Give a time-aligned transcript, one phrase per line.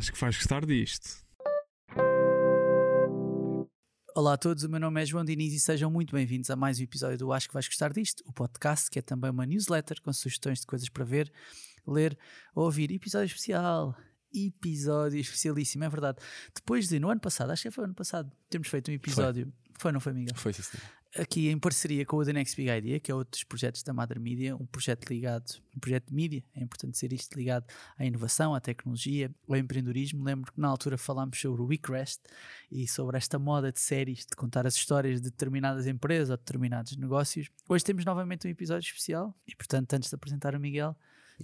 [0.00, 1.10] Acho que vais gostar disto.
[4.14, 6.80] Olá a todos, o meu nome é João Diniz e sejam muito bem-vindos a mais
[6.80, 10.00] um episódio do Acho que vais gostar disto, o podcast que é também uma newsletter
[10.00, 11.30] com sugestões de coisas para ver,
[11.86, 12.18] ler
[12.54, 12.90] ou ouvir.
[12.90, 13.94] Episódio especial,
[14.34, 16.18] episódio especialíssimo, é verdade.
[16.54, 19.92] Depois de, no ano passado, acho que foi ano passado, termos feito um episódio, foi,
[19.92, 20.34] não foi, Miguel?
[20.34, 20.99] Foi sim, senhor.
[21.18, 23.92] Aqui em parceria com o The Next Big Idea, que é outro dos projetos da
[23.92, 27.66] Mother Media, um projeto ligado, um projeto de mídia, é importante ser isto ligado
[27.98, 30.22] à inovação, à tecnologia, ao empreendedorismo.
[30.22, 32.20] Lembro que na altura falámos sobre o WeCrest
[32.70, 36.96] e sobre esta moda de séries, de contar as histórias de determinadas empresas ou determinados
[36.96, 37.50] negócios.
[37.68, 40.96] Hoje temos novamente um episódio especial e, portanto, antes de apresentar o Miguel,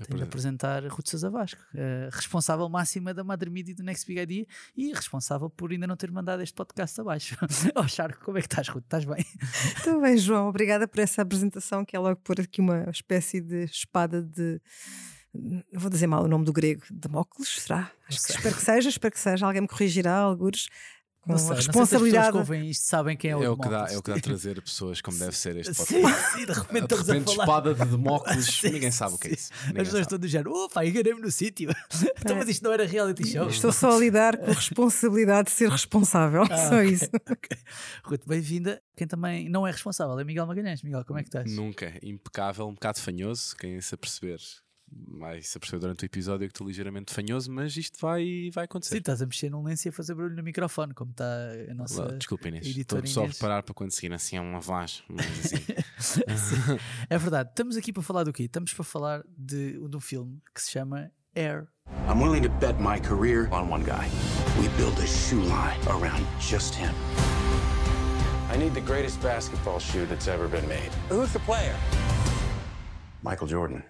[0.05, 4.21] tenho de apresentar Ruth Sousa Vasco, eh, responsável máxima da Mother Media do Next Big
[4.21, 4.47] Idea
[4.77, 7.37] e responsável por ainda não ter mandado este podcast abaixo.
[7.75, 8.85] oh, Charco, como é que estás, Ruth?
[8.85, 9.25] Estás bem?
[9.77, 10.49] Estou bem, João.
[10.49, 14.61] Obrigada por essa apresentação, que é logo pôr aqui uma espécie de espada de.
[15.75, 17.91] Vou dizer mal o nome do grego, Damócles, será?
[18.09, 19.47] Acho que, espero que seja, espero que seja.
[19.47, 20.69] Alguém me corrigirá, algures.
[21.27, 22.27] Com Não sei, não sei se as responsabilidade.
[22.29, 24.11] pessoas que ouvem isto sabem quem é o É o, que dá, é o que
[24.13, 26.33] dá a trazer pessoas como deve ser este Sim, podcast.
[26.33, 27.43] sim, de repente De repente, a falar.
[27.45, 29.37] espada de Demócles, Sim, ninguém sabe o que é sim.
[29.37, 29.53] isso.
[29.53, 30.03] As Ninguém pessoas sabe.
[30.03, 31.71] estão do género, opa, enganei-me no sítio.
[32.21, 33.49] então, mas isto não era reality show.
[33.49, 36.43] Estou só a lidar com a responsabilidade de ser responsável.
[36.51, 37.09] Ah, só ok, isso.
[37.29, 37.59] ok.
[38.05, 38.81] Ruth, bem-vinda.
[38.97, 40.83] Quem também não é responsável é Miguel Magalhães.
[40.83, 41.51] Miguel, como é que estás?
[41.53, 41.93] Nunca.
[42.03, 43.55] Impecável, um bocado fanhoso.
[43.57, 44.39] Quem se aperceber
[44.91, 48.67] vai se aperceber durante o episódio que estou ligeiramente fanhoso, mas isto vai, vai Sim,
[48.67, 48.97] acontecer.
[48.99, 51.25] estás a mexer num lenço e a fazer barulho no microfone, como está
[51.71, 52.05] a nossa.
[52.05, 52.67] Lá, Desculpa, Inês.
[52.67, 53.37] editora Estou só a Inês.
[53.39, 55.03] preparar para quando seguir assim é uma voz.
[55.09, 55.57] Mas assim.
[55.99, 56.21] Sim,
[57.11, 57.51] é verdade.
[57.51, 58.45] Estamos aqui para falar do quê?
[58.45, 61.69] Estamos para falar de, de um filme que se chama Air.
[62.09, 64.09] I'm willing to bet my career on one guy.
[64.61, 66.95] We build a shoe line around just him.
[68.53, 70.91] I need the greatest basketball shoe that's ever been made.
[71.11, 71.75] Who's the player?
[73.23, 73.83] Michael Jordan.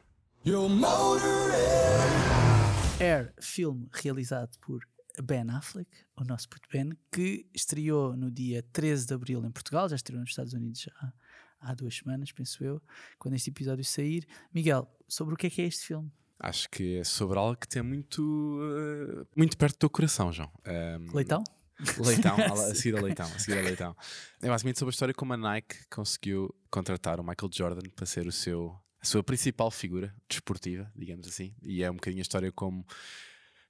[3.01, 4.81] Air, filme realizado por
[5.21, 9.89] Ben Affleck, o nosso puto Ben, que estreou no dia 13 de Abril em Portugal,
[9.89, 11.13] já estreou nos Estados Unidos já
[11.61, 12.81] há duas semanas, penso eu,
[13.19, 14.25] quando este episódio sair.
[14.55, 16.13] Miguel, sobre o que é que é este filme?
[16.39, 20.53] Acho que é sobre algo que tem muito, eh, muito perto do teu coração, João.
[20.65, 21.43] Ahm, Leitão?
[21.99, 23.97] Leitão, a, a seguir a Leitão, a seguir a Leitão.
[24.41, 28.29] É basicamente sobre a história como a Nike conseguiu contratar o Michael Jordan para ser
[28.29, 31.55] o seu, a sua principal figura desportiva, digamos assim.
[31.63, 32.85] E é um bocadinho a história como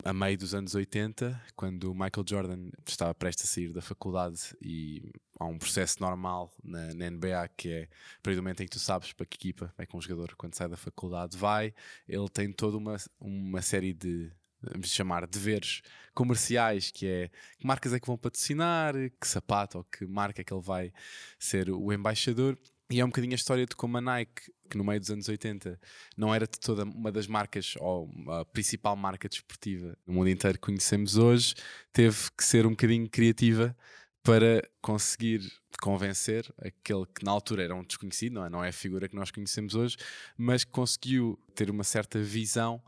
[0.05, 4.57] a meio dos anos 80, quando o Michael Jordan estava prestes a sair da faculdade
[4.61, 8.67] e há um processo normal na, na NBA que é a partir do momento em
[8.67, 11.75] que tu sabes para que equipa é que um jogador quando sai da faculdade vai,
[12.09, 14.31] ele tem toda uma, uma série de
[14.63, 15.83] vamos chamar deveres
[16.15, 20.45] comerciais que é que marcas é que vão patrocinar, que sapato ou que marca é
[20.45, 20.93] que ele vai
[21.39, 22.59] ser o embaixador
[22.91, 25.29] e é um bocadinho a história de como a Nike, que no meio dos anos
[25.29, 25.79] 80
[26.17, 30.59] não era de toda uma das marcas ou a principal marca desportiva no mundo inteiro
[30.59, 31.55] que conhecemos hoje,
[31.93, 33.77] teve que ser um bocadinho criativa
[34.23, 35.41] para conseguir
[35.81, 39.15] convencer aquele que na altura era um desconhecido, não é, não é a figura que
[39.15, 39.97] nós conhecemos hoje,
[40.37, 42.83] mas que conseguiu ter uma certa visão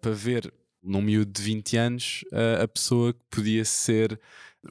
[0.00, 0.52] para ver
[0.82, 2.24] num miúdo de 20 anos
[2.62, 4.18] a, pessoa que podia ser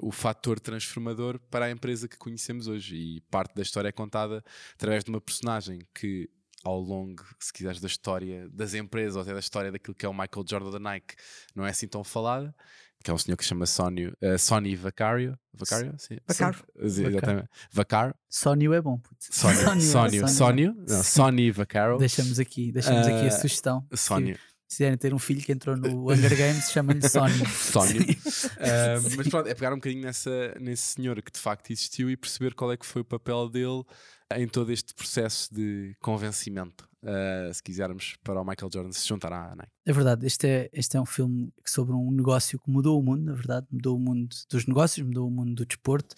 [0.02, 2.96] o fator transformador para a empresa que conhecemos hoje.
[2.96, 4.44] E parte da história é contada
[4.74, 6.30] através de uma personagem que,
[6.64, 10.10] ao longo, se quiseres, da história das empresas ou até da história daquilo que é
[10.10, 11.16] o Michael Jordan da Nike,
[11.56, 12.54] não é assim tão falada.
[13.02, 15.40] Que é um senhor que se chama Sonny, eh, Sonny Vacario.
[15.54, 15.96] Vacario?
[15.98, 16.18] Sim.
[16.28, 16.58] Vaccaro.
[16.86, 17.48] Sim, Exatamente.
[17.72, 18.14] Vacaro.
[18.28, 19.16] Sónio é bom, puto.
[19.22, 19.56] Sonny.
[19.56, 20.18] Sónio, Sonny.
[20.20, 20.28] Sónio.
[20.28, 20.66] Sonny.
[20.86, 21.98] Não, Sonny Vaccaro.
[21.98, 23.88] Deixamos aqui, deixamos aqui a Ah, sugestão.
[23.96, 24.34] Sonny.
[24.68, 27.48] Se quiserem ter um filho que entrou no Hunger Games, chamam-lhe Sónio.
[27.48, 28.02] Sónio.
[28.60, 32.18] Ah, mas pronto, é pegar um bocadinho nessa, nesse senhor que de facto existiu e
[32.18, 33.82] perceber qual é que foi o papel dele
[34.36, 36.88] em todo este processo de convencimento.
[37.04, 39.72] ah, se quisermos, para o Michael Jordan se juntar à Nike.
[39.86, 43.24] É verdade, este é, este é um filme sobre um negócio que mudou o mundo,
[43.24, 46.14] na verdade, mudou o mundo dos negócios, mudou o mundo do desporto.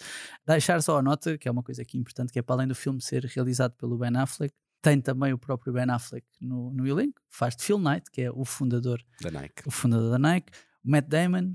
[0.46, 2.74] Deixar só a nota, que é uma coisa aqui importante, que é para além do
[2.76, 7.22] filme ser realizado pelo Ben Affleck, tem também o próprio Ben Affleck no, no elenco,
[7.30, 9.62] faz de Phil Knight, que é o fundador, Da Nike.
[9.68, 10.52] o fundador da Nike,
[10.84, 11.54] Matt Damon,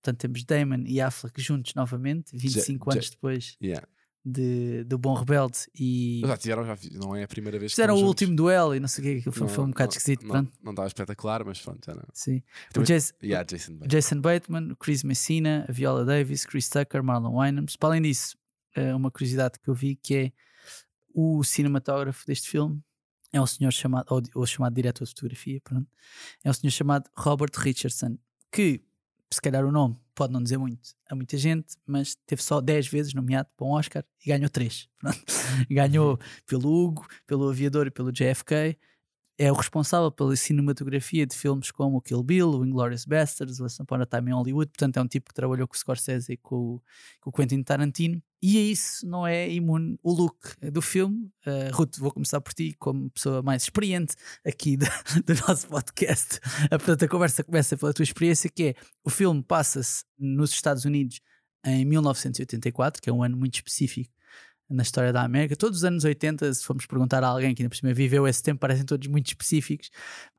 [0.00, 3.86] portanto temos Damon e Affleck juntos novamente, 25 Ja- anos depois Yeah.
[4.24, 7.94] De, do Bom Rebelde e Já tiveram, já, não é a primeira vez que fizeram
[7.94, 9.54] o estão último duelo e não sei o que, aquilo foi, juntos.
[9.54, 12.04] foi um Não- bocado não- esquisito, não- pronto, Não estava espetacular, mas pronto, já não.
[12.12, 12.36] sim.
[12.70, 13.88] O Também- Jason, Yeah, Jason Bateman.
[13.88, 17.76] Jason Bateman, Chris Messina, a Viola Davis, Chris Tucker, Marlon Wayans.
[17.76, 18.36] Para além disso,
[18.76, 20.32] eh, uma curiosidade que eu vi que é
[21.14, 22.80] o cinematógrafo deste filme
[23.32, 25.88] é um senhor chamado, ou, ou chamado diretor de fotografia, pronto,
[26.44, 28.18] é um senhor chamado Robert Richardson,
[28.52, 28.82] que
[29.32, 32.88] se calhar o nome pode não dizer muito a muita gente, mas teve só 10
[32.88, 34.88] vezes nomeado para um Oscar e ganhou 3.
[35.70, 38.76] ganhou pelo Hugo, pelo Aviador e pelo JFK.
[39.42, 43.64] É o responsável pela cinematografia de filmes como o Kill Bill, o Inglourious Basterds, o
[43.64, 44.70] Once Upon a Time in Hollywood.
[44.70, 46.78] Portanto, é um tipo que trabalhou com o Scorsese e com
[47.22, 48.22] com o Quentin Tarantino.
[48.42, 50.36] E a isso não é imune o look
[50.70, 51.32] do filme.
[51.46, 54.14] Uh, Ruth, vou começar por ti, como pessoa mais experiente
[54.44, 54.84] aqui do,
[55.24, 56.36] do nosso podcast.
[56.66, 60.84] Uh, portanto, a conversa começa pela tua experiência, que é o filme passa-se nos Estados
[60.84, 61.18] Unidos
[61.64, 64.12] em 1984, que é um ano muito específico
[64.70, 65.56] na história da América.
[65.56, 68.42] Todos os anos 80, se formos perguntar a alguém que ainda por cima viveu esse
[68.42, 69.90] tempo, parecem todos muito específicos.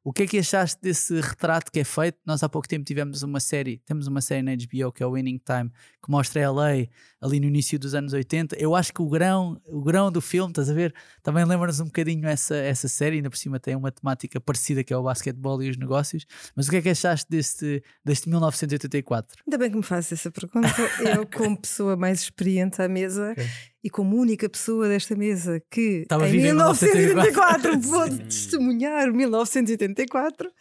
[0.04, 2.18] O que é que achaste desse retrato que é feito?
[2.26, 5.12] Nós há pouco tempo tivemos uma série, temos uma série na HBO que é o
[5.12, 5.70] Winning Time,
[6.04, 6.88] que mostra a LA
[7.22, 8.56] ali no início dos anos 80.
[8.56, 10.92] Eu acho que o grão, o grão do filme, estás a ver?
[11.22, 14.92] Também lembra-nos um bocadinho essa, essa série, ainda por cima tem uma temática parecida que
[14.92, 16.26] é o basquetebol e os negócios.
[16.56, 19.44] Mas o que é que achaste deste, deste 1984?
[19.46, 20.68] Ainda bem que me fazes essa pergunta.
[21.16, 26.02] Eu, como pessoa mais experiente à mesa, okay e como única pessoa desta mesa que
[26.04, 30.52] Estava em 1984 pôde testemunhar 1984.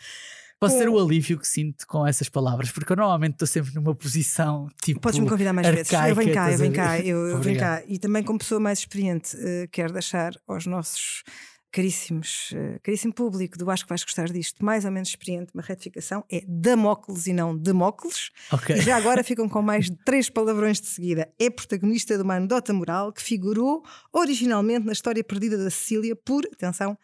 [0.60, 3.94] Posso ter o alívio que sinto com essas palavras, porque eu normalmente estou sempre numa
[3.94, 5.00] posição tipo.
[5.00, 6.10] Podes-me convidar mais arcaica, vezes.
[6.10, 7.82] Eu venho cá, eu venho cá, eu, eu venho cá.
[7.86, 11.22] E também como pessoa mais experiente, uh, quero deixar aos nossos
[11.70, 15.62] caríssimos, uh, caríssimo público do Acho que vais gostar disto, mais ou menos experiente, uma
[15.62, 18.30] retificação é Damócles e não Demócles.
[18.52, 18.76] Okay.
[18.76, 21.32] E já agora ficam com mais de três palavrões de seguida.
[21.38, 23.82] É protagonista de uma anedota moral que figurou
[24.12, 26.96] originalmente na história perdida da Sicília por, atenção,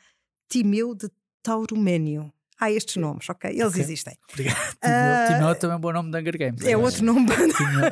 [0.49, 1.09] Timeu de
[1.43, 2.33] Tauroménio.
[2.59, 3.51] Há estes nomes, ok?
[3.51, 3.83] Eles okay.
[3.83, 4.17] existem.
[4.33, 4.73] Obrigado.
[4.77, 6.65] Uh, Timeu também é um bom nome de Hunger Games.
[6.65, 7.27] É outro nome,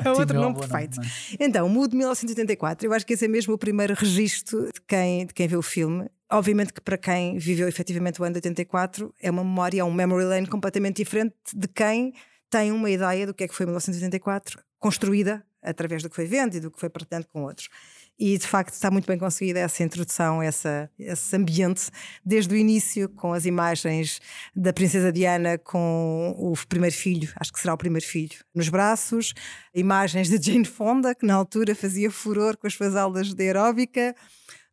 [0.03, 0.97] é outro nome perfeito.
[0.97, 4.81] Nome, então, Mudo de 1984, eu acho que esse é mesmo o primeiro registro de
[4.87, 6.09] quem, de quem vê o filme.
[6.31, 9.93] Obviamente que para quem viveu efetivamente o ano de 84 é uma memória, é um
[9.93, 12.13] memory lane completamente diferente de quem
[12.49, 16.55] tem uma ideia do que é que foi 1984, construída através do que foi vendo
[16.55, 17.69] e do que foi partilhando com outros.
[18.17, 21.89] E de facto está muito bem conseguida essa introdução, essa, esse ambiente,
[22.23, 24.21] desde o início, com as imagens
[24.55, 29.33] da Princesa Diana com o primeiro filho, acho que será o primeiro filho, nos braços,
[29.73, 34.15] imagens de Jane Fonda, que na altura fazia furor com as suas aulas de aeróbica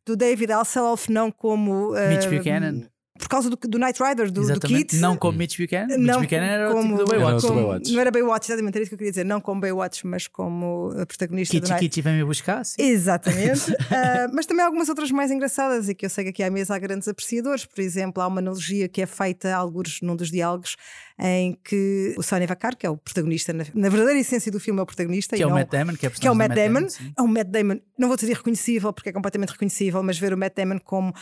[0.05, 4.59] do David Hasselhoff não como Mitch Buchanan por causa do, do Knight Rider, do, do
[4.59, 4.95] Kit.
[4.95, 5.97] Não como Mitch Buchanan.
[5.97, 7.45] Não Mitch Buchanan era como, o tipo do Baywatch.
[7.45, 7.91] Como, Baywatch.
[7.91, 9.23] Não era Baywatch, exatamente, era isso que eu queria dizer.
[9.23, 11.79] Não como Baywatch, mas como protagonista Kitty, do.
[11.79, 12.81] Kitty vem me buscar, sim.
[12.81, 13.71] Exatamente.
[13.71, 13.75] uh,
[14.33, 16.79] mas também algumas outras mais engraçadas e que eu sei que aqui à mesa há
[16.79, 17.65] grandes apreciadores.
[17.65, 20.75] Por exemplo, há uma analogia que é feita, alguns num dos diálogos,
[21.19, 24.79] em que o Sonny Vacar, que é o protagonista, na, na, verdadeira essência do filme
[24.79, 25.35] é o protagonista.
[25.35, 26.87] Que é o Matt Damon, que é, que é o Matt, Matt Damon.
[26.87, 30.33] Damon é um Matt Damon, não vou dizer reconhecível, porque é completamente reconhecível, mas ver
[30.33, 31.13] o Matt Damon como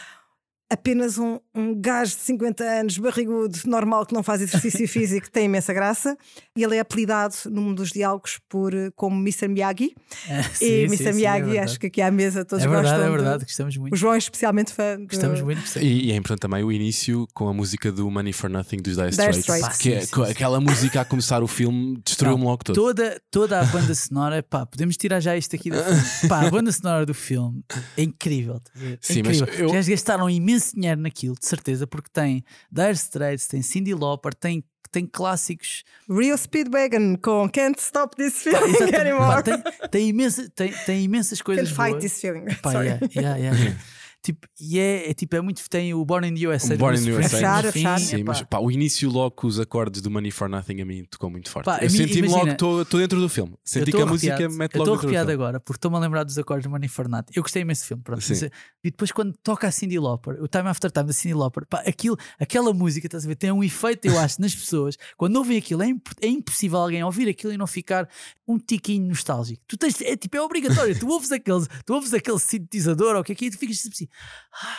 [0.72, 5.46] apenas um, um gajo de 50 anos, barrigudo, normal, que não faz exercício físico, tem
[5.46, 6.18] imensa graça.
[6.56, 9.50] E ele é apelidado num dos diálogos por, como Mr.
[9.50, 9.94] Miyagi.
[10.30, 10.98] Ah, sim, e Mr.
[10.98, 13.06] Sim, é Miyagi, acho que aqui à mesa todos é verdade, gostam.
[13.06, 13.94] É verdade, de, gostamos muito.
[13.94, 14.98] O João é especialmente fã.
[14.98, 15.08] De...
[15.08, 15.62] Gostamos muito.
[15.80, 18.96] E, e, é importante também o início com a música do Money for Nothing dos
[18.96, 19.40] Dire Straits.
[19.40, 22.76] Straits que é, aquela música a começar o filme destruiu-me logo todo.
[22.76, 26.30] Toda, toda a banda sonora, pá, podemos tirar já isto aqui do filme.
[26.30, 27.62] Pá, a banda sonora do filme
[27.98, 28.62] é incrível.
[28.76, 29.48] É sim, incrível.
[29.50, 29.70] Mas eu...
[29.70, 34.64] Já gastaram imenso dinheiro naquilo de certeza, porque tem Dire Straits, tem Cindy Lauper, tem
[34.92, 35.84] tem clássicos.
[36.10, 39.36] Real Speedwagon com Can't Stop This Feeling Pá, Anymore.
[39.36, 41.70] Pá, tem, tem, imensa, tem, tem imensas coisas.
[41.70, 42.04] Can't Fight boas.
[42.04, 42.46] This Feeling.
[42.62, 43.76] Pá, yeah, yeah, yeah.
[44.24, 45.68] Tipo, e é, é, tipo, é muito.
[45.68, 46.76] Tem o Born in the USA.
[46.76, 47.30] O Born in the USA.
[47.30, 48.00] Fechar, fechar.
[48.00, 50.86] Sim, é, mas pá, o início logo com os acordes do Money for Nothing a
[50.86, 51.66] mim tocou muito forte.
[51.66, 53.56] Pá, eu senti-me logo, estou dentro do filme.
[53.64, 56.24] Senti que a música mete eu logo Eu estou arrepiado agora, porque estou-me a lembrar
[56.24, 57.32] dos acordes do Money for Nothing.
[57.36, 58.24] Eu gostei imenso do filme, pronto.
[58.28, 58.52] Mas, e
[58.92, 62.16] depois quando toca a Cindy Lauper, o Time After Time da Cindy Lauper, pá, aquilo,
[62.40, 64.98] aquela música, estás a ver, tem um efeito, eu acho, nas pessoas.
[65.18, 68.08] Quando ouvem aquilo, é, imp é impossível alguém ouvir aquilo e não ficar
[68.48, 69.64] um tiquinho nostálgico.
[69.68, 70.98] Tu tens, é tipo, é obrigatório.
[71.00, 73.58] tu ouves aquele, tu ouves aquele sintetizador ou o que é que é, e tu
[73.58, 74.08] ficas assim.
[74.54, 74.78] Ah,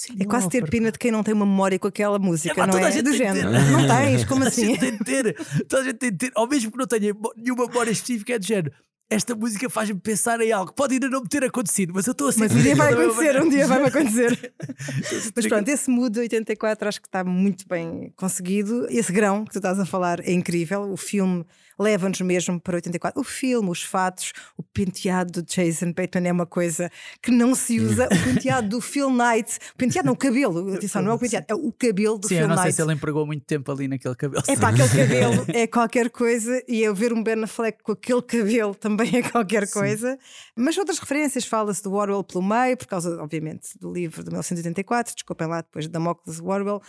[0.00, 2.66] Sim, é quase ter pena de quem não tem uma memória com aquela música, é,
[2.66, 3.02] não é?
[3.02, 3.50] Do género.
[3.50, 4.74] Não tens, como assim?
[4.76, 5.36] Tem de ter,
[5.68, 8.38] toda a gente tem de ter, ao mesmo que não tenha nenhuma memória específica, é
[8.38, 8.72] do género.
[9.10, 10.72] Esta música faz-me pensar em algo.
[10.72, 12.40] Pode ainda não me ter acontecido, mas eu estou assim.
[12.40, 14.54] Mas um dia vai acontecer, um dia vai acontecer.
[15.36, 18.86] mas pronto, esse mood de 84 acho que está muito bem conseguido.
[18.88, 20.90] Esse grão que tu estás a falar é incrível.
[20.90, 21.44] O filme
[21.80, 23.20] leva-nos mesmo para 84.
[23.20, 26.90] O filme, os fatos, o penteado do Jason Bateman é uma coisa
[27.22, 28.06] que não se usa.
[28.06, 31.46] O penteado do Phil Knight, o penteado não, o cabelo, atenção, não é o penteado,
[31.48, 32.62] é o cabelo do Sim, Phil eu não Knight.
[32.64, 34.42] sei se ele empregou muito tempo ali naquele cabelo.
[34.46, 38.22] É para aquele cabelo, é qualquer coisa, e eu ver um Ben Affleck com aquele
[38.22, 39.72] cabelo também é qualquer Sim.
[39.72, 40.18] coisa.
[40.56, 45.14] Mas outras referências, fala-se do Orwell pelo meio, por causa, obviamente, do livro de 1984,
[45.14, 46.80] desculpem lá depois da Damocles Orwell,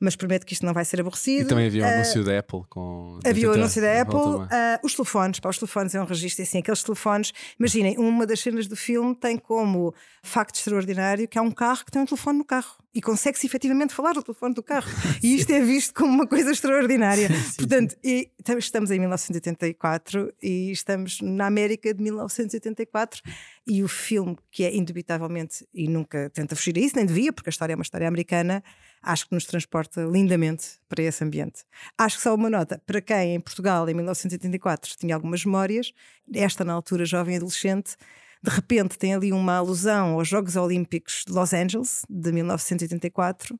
[0.00, 1.44] mas prometo que isto não vai ser aborrecido.
[1.44, 3.18] E também havia o Uh, anúncio da Apple com.
[3.24, 4.48] Havia o anúncio da Apple, uh,
[4.82, 8.66] os telefones, para os telefones é um registro assim, aqueles telefones, imaginem, uma das cenas
[8.66, 12.44] do filme tem como facto extraordinário que há um carro que tem um telefone no
[12.44, 14.88] carro e consegue-se efetivamente falar no telefone do carro.
[15.22, 17.28] E isto é visto como uma coisa extraordinária.
[17.32, 18.58] Sim, sim, Portanto, sim.
[18.58, 23.22] estamos em 1984 e estamos na América de 1984
[23.66, 27.48] e o filme, que é indubitavelmente, e nunca tenta fugir a isso, nem devia, porque
[27.48, 28.62] a história é uma história americana,
[29.04, 31.64] acho que nos transporta lindamente para esse ambiente.
[31.96, 35.92] Acho que só uma nota, para quem em Portugal, em 1984, tinha algumas memórias,
[36.32, 37.96] esta na altura jovem adolescente,
[38.42, 43.58] de repente tem ali uma alusão aos Jogos Olímpicos de Los Angeles, de 1984,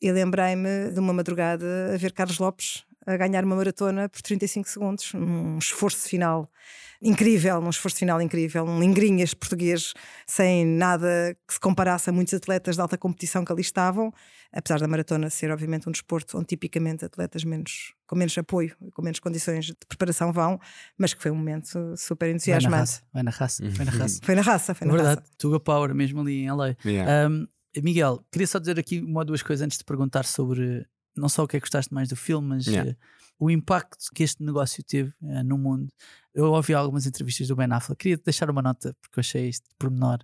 [0.00, 4.68] e lembrei-me de uma madrugada a ver Carlos Lopes a ganhar uma maratona por 35
[4.68, 6.50] segundos, um esforço final
[7.02, 9.94] incrível, um esforço final incrível, um lingrinhas português
[10.26, 14.12] sem nada que se comparasse a muitos atletas de alta competição que ali estavam,
[14.52, 19.02] apesar da maratona ser obviamente um desporto onde tipicamente atletas menos, com menos apoio, com
[19.02, 20.60] menos condições de preparação vão,
[20.98, 23.00] mas que foi um momento super entusiasmante.
[23.12, 24.20] Vai na raça, vai na raça.
[24.22, 25.32] Foi na raça, foi na Verdade, raça.
[25.38, 26.76] Tuga Power, mesmo ali em LA.
[26.84, 27.28] Yeah.
[27.28, 27.46] Um,
[27.82, 31.44] Miguel, queria só dizer aqui uma ou duas coisas antes de perguntar sobre não só
[31.44, 32.90] o que é que gostaste mais do filme, mas yeah.
[32.90, 32.96] uh,
[33.38, 35.88] o impacto que este negócio teve uh, no mundo.
[36.34, 39.66] Eu ouvi algumas entrevistas do Ben Affleck, queria deixar uma nota porque eu achei este
[39.78, 40.18] pormenor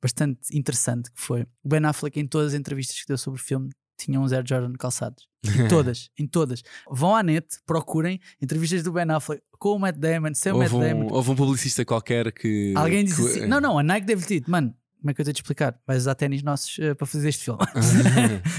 [0.00, 3.42] bastante interessante que foi o Ben Affleck em todas as entrevistas que deu sobre o
[3.42, 3.70] filme
[4.04, 5.28] tinha um Air Jordan calçados.
[5.44, 6.62] Em todas, em todas.
[6.90, 10.72] Vão à net, procurem entrevistas do Ben Affleck com o Matt Damon, sem o Matt
[10.72, 11.08] um, Damon.
[11.10, 12.72] Houve um publicista qualquer que.
[12.76, 13.28] Alguém disse que...
[13.28, 15.40] assim: não, não, a Nike deve ter dito, mano, como é que eu tenho de
[15.40, 15.74] explicar?
[15.86, 17.58] Vais usar ténis nossos uh, para fazer este filme.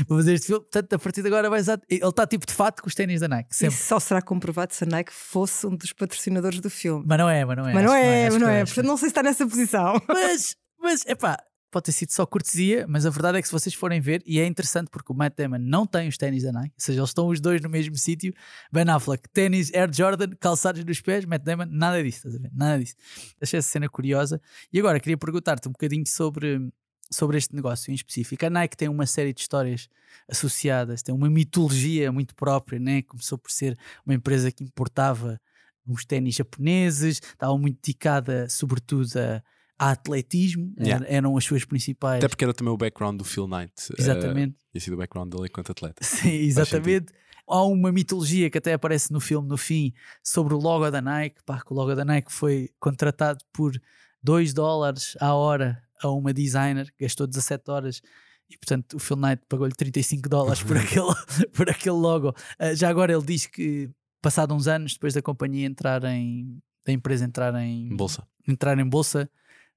[0.07, 1.79] para fazer este filme, portanto, a partir de agora vais usar.
[1.89, 3.55] Ele está tipo de fato com os ténis da Nike.
[3.55, 3.73] Sempre.
[3.73, 7.03] Isso só será comprovado se a Nike fosse um dos patrocinadores do filme.
[7.07, 7.73] Mas não é, mas não é.
[7.73, 8.65] Mas não é, mas não é.
[8.65, 10.01] Portanto, não sei se está nessa posição.
[10.07, 11.37] Mas, mas, epá,
[11.73, 14.39] pode ter sido só cortesia, mas a verdade é que se vocês forem ver, e
[14.39, 17.09] é interessante porque o Matt Damon não tem os ténis da Nike, ou seja, eles
[17.09, 18.33] estão os dois no mesmo sítio.
[18.71, 22.51] Ben Affleck, ténis Air Jordan, calçados nos pés, Matt Damon, nada disso, estás a ver?
[22.53, 22.95] Nada disso.
[23.41, 24.39] Achei essa cena curiosa.
[24.71, 26.71] E agora queria perguntar-te um bocadinho sobre,
[27.11, 28.45] sobre este negócio em específico.
[28.45, 29.89] A Nike tem uma série de histórias
[30.29, 33.01] associadas, tem uma mitologia muito própria, né?
[33.01, 35.41] Começou por ser uma empresa que importava
[35.85, 39.43] uns ténis japoneses, estava muito dedicada, sobretudo, a
[39.77, 41.05] a atletismo, yeah.
[41.07, 42.19] eram as suas principais.
[42.19, 43.73] Até porque era também o background do Phil Knight.
[43.91, 44.57] Eh, exatamente.
[44.75, 46.01] Uh, sido o background dele enquanto atleta.
[46.05, 47.13] Sim, exatamente.
[47.47, 51.43] Há uma mitologia que até aparece no filme, no fim, sobre o logo da Nike.
[51.45, 53.73] Pá, que o logo da Nike foi contratado por
[54.21, 58.01] 2 dólares a hora a uma designer, gastou 17 horas
[58.49, 62.29] e portanto o Phil Knight pagou-lhe 35 dólares por aquele, por aquele logo.
[62.59, 63.89] Uh, já agora ele diz que,
[64.21, 66.61] passado uns anos, depois da companhia entrar em.
[66.85, 67.95] da empresa entrar em.
[67.95, 68.27] Bolsa.
[68.47, 69.29] Entrar em bolsa,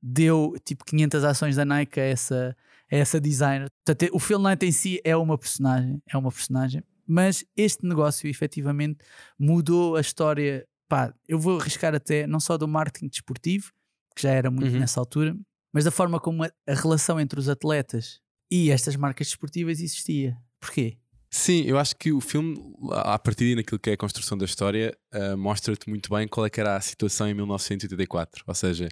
[0.02, 2.56] deu tipo 500 ações da Nike a essa,
[2.90, 3.68] a essa designer.
[3.84, 8.28] Portanto, o Phil Knight em si é uma personagem, é uma personagem, mas este negócio
[8.28, 8.98] efetivamente
[9.38, 10.66] mudou a história.
[10.88, 13.72] Pá, eu vou arriscar até não só do marketing desportivo,
[14.14, 14.80] que já era muito uhum.
[14.80, 15.36] nessa altura,
[15.72, 20.36] mas da forma como a, a relação entre os atletas e estas marcas desportivas existia.
[20.60, 20.98] Porquê?
[21.38, 22.56] Sim, eu acho que o filme,
[22.92, 26.50] a partir naquilo que é a construção da história, uh, mostra-te muito bem qual é
[26.56, 28.42] era a situação em 1984.
[28.46, 28.88] Ou seja,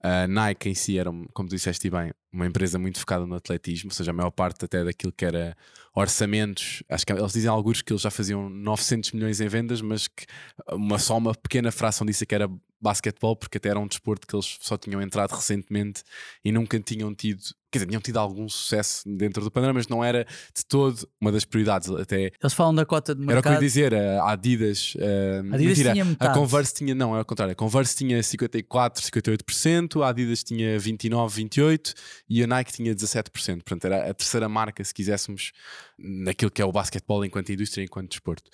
[0.00, 3.90] a Nike em si era, como tu disseste bem, uma empresa muito focada no atletismo,
[3.90, 5.56] ou seja, a maior parte até daquilo que era
[5.92, 10.06] orçamentos, acho que eles dizem alguns que eles já faziam 900 milhões em vendas, mas
[10.06, 10.24] que
[10.70, 12.48] uma, só uma pequena fração disso é que era
[12.80, 16.04] basquetebol, porque até era um desporto que eles só tinham entrado recentemente
[16.44, 20.02] e nunca tinham tido quer dizer, tinham tido algum sucesso dentro do panorama, mas não
[20.02, 21.88] era de todo uma das prioridades.
[21.90, 23.32] Até Eles falam da cota de mercado.
[23.32, 24.94] Era o que eu ia dizer, a Adidas.
[24.96, 26.30] A Adidas mentira, tinha metade.
[26.30, 30.78] A Converse tinha, não, é ao contrário, a Converse tinha 54, 58%, a Adidas tinha
[30.78, 31.94] 29, 28%
[32.28, 33.62] e a Nike tinha 17%.
[33.62, 35.52] Portanto, era a terceira marca, se quiséssemos,
[35.98, 38.50] naquilo que é o basquetebol enquanto indústria, enquanto desporto.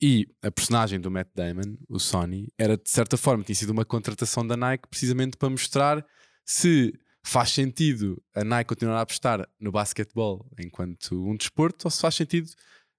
[0.00, 3.84] E a personagem do Matt Damon, o Sony, era de certa forma, tinha sido uma
[3.84, 6.04] contratação da Nike precisamente para mostrar
[6.44, 6.92] se
[7.28, 12.14] faz sentido a Nike continuar a apostar no basquetebol enquanto um desporto ou se faz
[12.14, 12.50] sentido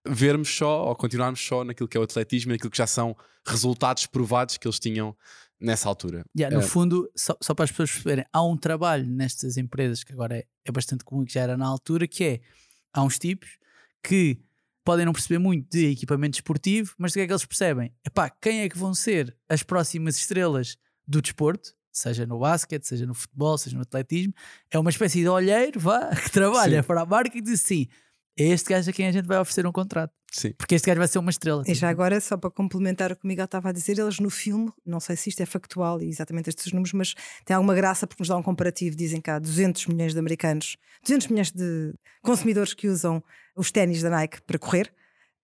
[0.08, 4.06] vermos só ou continuarmos só naquilo que é o atletismo, naquilo que já são resultados
[4.06, 5.18] provados que eles tinham
[5.60, 6.24] nessa altura.
[6.38, 6.66] Yeah, no é.
[6.66, 10.46] fundo, só, só, para as pessoas perceberem, há um trabalho nestas empresas que agora é,
[10.64, 12.42] é bastante comum que já era na altura, que é
[12.94, 13.58] há uns tipos
[14.04, 14.40] que
[14.86, 17.92] podem não perceber muito de equipamento esportivo, mas o que é que eles percebem?
[18.06, 21.74] Epá, quem é que vão ser as próximas estrelas do desporto?
[21.92, 24.34] Seja no basquete, seja no futebol, seja no atletismo,
[24.72, 26.88] é uma espécie de olheiro vá, que trabalha Sim.
[26.88, 27.88] para a marca e diz assim:
[28.38, 30.14] é este gajo a quem a gente vai oferecer um contrato.
[30.32, 30.54] Sim.
[30.54, 31.64] Porque este gajo vai ser uma estrela.
[31.68, 34.30] E já agora, só para complementar o que o Miguel estava a dizer, eles no
[34.30, 38.08] filme, não sei se isto é factual e exatamente estes números, mas tem alguma graça
[38.08, 38.96] porque nos dá um comparativo.
[38.96, 43.22] Dizem que há 200 milhões de americanos, 200 milhões de consumidores que usam
[43.56, 44.94] os ténis da Nike para correr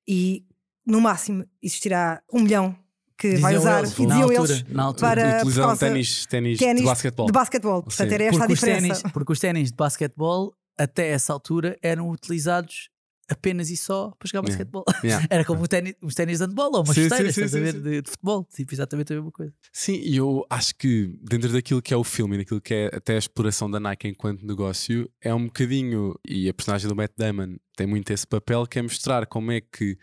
[0.07, 0.45] e
[0.85, 2.77] no máximo existirá um milhão
[3.17, 5.15] que diziam vai usar, eles, e diziam altura, eles na altura.
[5.15, 7.25] para utilizar ténis, ténis de basquetebol.
[7.27, 7.83] De basquetebol.
[7.83, 8.93] Portanto, era esta porque a diferença.
[8.93, 12.89] Os ténis, porque os ténis de basquetebol, até essa altura, eram utilizados
[13.27, 14.49] apenas e só para jogar yeah.
[14.49, 14.83] basquetebol.
[15.03, 15.27] Yeah.
[15.31, 18.09] Era como ténis, os ténis de handball ou umas chuteiras, sim, sim, sim, de, de,
[18.09, 18.47] futebol.
[18.53, 19.53] Tipo, exatamente a mesma coisa.
[19.71, 22.91] Sim, e eu acho que dentro daquilo que é o filme e daquilo que é
[22.93, 27.11] até a exploração da Nike enquanto negócio, é um bocadinho, e a personagem do Matt
[27.17, 29.97] Damon tem muito esse papel, que é mostrar como é que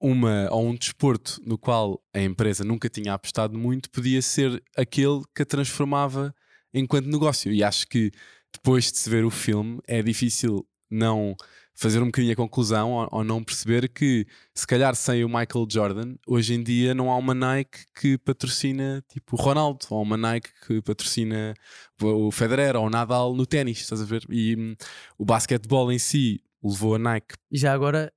[0.00, 5.22] uma ou um desporto no qual a empresa nunca tinha apostado muito podia ser aquele
[5.34, 6.34] que a transformava
[6.72, 7.52] enquanto negócio.
[7.52, 8.10] E acho que
[8.52, 11.34] depois de se ver o filme é difícil não
[11.74, 15.66] fazer um bocadinho a conclusão ou, ou, não perceber que se calhar sem o Michael
[15.70, 20.16] Jordan, hoje em dia não há uma Nike que patrocina tipo o Ronaldo, ou uma
[20.16, 21.54] Nike que patrocina
[22.02, 24.24] o Federer ou o Nadal no ténis, estás a ver?
[24.30, 24.74] E hum,
[25.18, 27.34] o basquetebol em si levou a Nike.
[27.52, 28.10] Já agora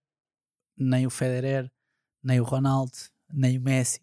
[0.79, 1.69] nem o Federer,
[2.24, 2.93] nem o Ronaldo,
[3.31, 4.00] nem o Messi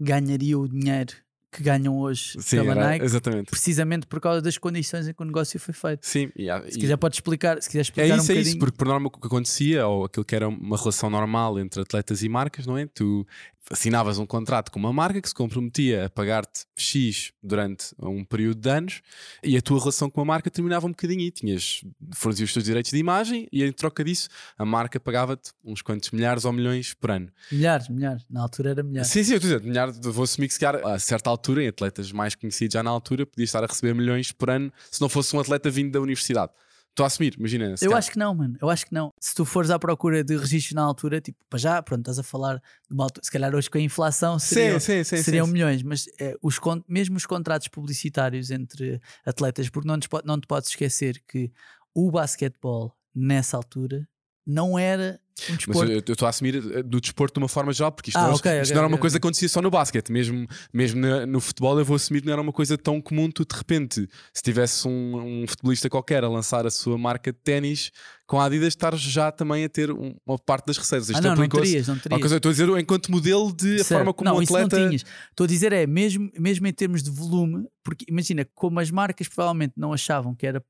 [0.00, 1.14] ganhariam o dinheiro
[1.50, 3.50] que ganham hoje Sim, pela era, Nike, exatamente.
[3.50, 6.06] precisamente por causa das condições em que o negócio foi feito.
[6.06, 6.30] Sim,
[6.68, 9.08] se quiser pode explicar, se quiser explicar é isso, um é isso, porque por norma
[9.08, 12.76] o que acontecia ou aquilo que era uma relação normal entre atletas e marcas, não
[12.76, 12.86] é?
[12.86, 13.26] Tu
[13.70, 18.60] assinavas um contrato com uma marca que se comprometia a pagar-te X durante um período
[18.60, 19.00] de anos
[19.42, 21.82] e a tua relação com a marca terminava um bocadinho e tinhas,
[22.14, 26.10] fornecia os teus direitos de imagem e em troca disso a marca pagava-te uns quantos
[26.10, 27.30] milhares ou milhões por ano.
[27.52, 29.10] Milhares, milhares, na altura era milhares.
[29.10, 31.68] Sim, sim, eu estou dizer, milhares, vou assumir que se calhar, a certa altura, em
[31.68, 35.08] atletas mais conhecidos já na altura, podia estar a receber milhões por ano se não
[35.08, 36.52] fosse um atleta vindo da universidade.
[36.98, 37.76] Estou a assumir, imagina.
[37.80, 38.58] Eu acho que não, mano.
[38.60, 39.14] Eu acho que não.
[39.20, 42.24] Se tu fores à procura de registros na altura, tipo, para já, pronto, estás a
[42.24, 43.24] falar de uma altura.
[43.24, 46.58] Se calhar hoje com a inflação seriam, sim, sim, sim, seriam milhões, mas é, os,
[46.88, 51.52] mesmo os contratos publicitários entre atletas, porque não te, não te podes esquecer que
[51.94, 54.08] o basquetebol nessa altura
[54.44, 55.56] não era um.
[55.68, 58.28] Mas eu estou a assumir eh, do desporto de uma forma geral, porque isto, ah,
[58.28, 59.00] não, okay, isto okay, não era uma okay.
[59.00, 62.32] coisa que acontecia só no basquete, mesmo, mesmo no futebol eu vou assumir que não
[62.32, 63.30] era uma coisa tão comum.
[63.30, 67.38] Tu de repente, se tivesse um, um futebolista qualquer a lançar a sua marca de
[67.38, 67.90] ténis
[68.28, 71.08] com a Adidas, estar já também a ter uma parte das receitas.
[71.08, 72.20] Isto ah, não, não terias, não terias.
[72.20, 74.78] Coisa, estou a dizer enquanto modelo de a forma como não, o atleta.
[74.78, 75.04] Não tinhas.
[75.30, 79.28] Estou a dizer é, mesmo, mesmo em termos de volume, porque imagina, como as marcas
[79.28, 80.62] provavelmente não achavam que era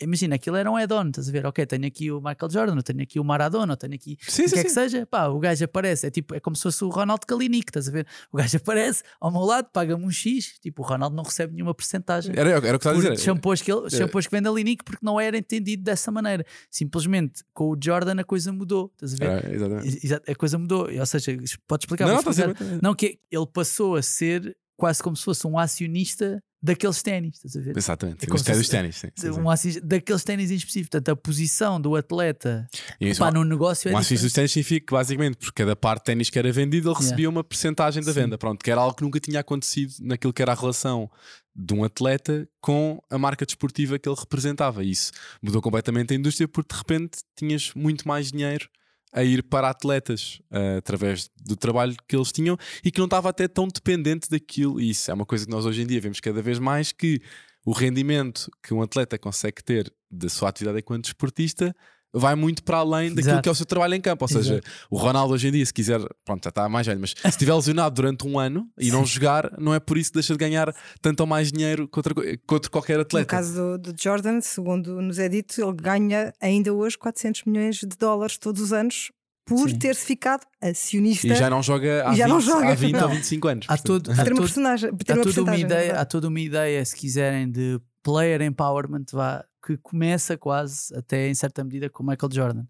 [0.00, 1.46] Imagina, aquilo era um add-on, estás a ver?
[1.46, 4.44] Ok, tenho aqui o Michael Jordan, eu tenho aqui o Maradona, eu tenho aqui sim,
[4.46, 5.06] o que é que seja.
[5.06, 7.92] Pá, o gajo aparece, é tipo, é como se fosse o Ronaldo Kalinic, estás a
[7.92, 8.06] ver?
[8.32, 11.74] O gajo aparece ao meu lado, paga-me um X, tipo, o Ronaldo não recebe nenhuma
[11.74, 12.34] porcentagem.
[12.36, 13.18] Era, era o que estava a dizer.
[13.18, 16.44] Shampoos que, ele, shampoos que vende a Linic porque não era entendido dessa maneira.
[16.70, 19.44] Simplesmente com o Jordan a coisa mudou, estás a ver?
[19.44, 20.30] É, exatamente.
[20.30, 22.06] A coisa mudou, ou seja, pode explicar?
[22.06, 27.02] Não, não, não, que ele passou a ser quase como se fosse um acionista daqueles
[27.02, 27.76] ténis, estás a ver?
[27.76, 29.44] Exatamente, é os ténis, sim, sim, um
[29.82, 30.92] daqueles ténis em específico.
[30.92, 32.68] Portanto, a posição do atleta
[33.00, 33.92] isso, no negócio é.
[33.92, 36.88] Um acionista dos ténis significa que, basicamente, por cada parte de ténis que era vendido,
[36.88, 37.36] ele recebia yeah.
[37.36, 38.38] uma percentagem da venda.
[38.38, 41.10] Pronto, que era algo que nunca tinha acontecido naquilo que era a relação
[41.54, 44.84] de um atleta com a marca desportiva que ele representava.
[44.84, 48.68] Isso mudou completamente a indústria porque de repente tinhas muito mais dinheiro
[49.12, 53.28] a ir para atletas uh, através do trabalho que eles tinham e que não estava
[53.28, 54.80] até tão dependente daquilo.
[54.80, 57.20] E isso é uma coisa que nós hoje em dia vemos cada vez mais que
[57.64, 61.74] o rendimento que um atleta consegue ter da sua atividade enquanto desportista
[62.12, 63.42] vai muito para além daquilo Exato.
[63.42, 64.24] que é o seu trabalho em campo.
[64.24, 64.44] Ou Exato.
[64.44, 67.28] seja, o Ronaldo hoje em dia, se quiser, pronto, já está mais velho, mas se
[67.28, 68.90] estiver lesionado durante um ano e Sim.
[68.92, 72.14] não jogar, não é por isso que deixa de ganhar tanto ou mais dinheiro contra,
[72.46, 73.24] contra qualquer atleta.
[73.24, 77.76] No caso do, do, Jordan, segundo nos é dito, ele ganha ainda hoje 400 milhões
[77.76, 79.10] de dólares todos os anos.
[79.44, 82.68] Por ter-se ficado acionista e já não joga há, já 20, não joga.
[82.68, 83.02] há 20 não.
[83.02, 83.66] ou 25 anos.
[83.68, 87.80] Há, todo, há, todo, há, toda uma ideia, há toda uma ideia, se quiserem, de
[88.04, 92.62] player empowerment vá, que começa quase até em certa medida com Michael Jordan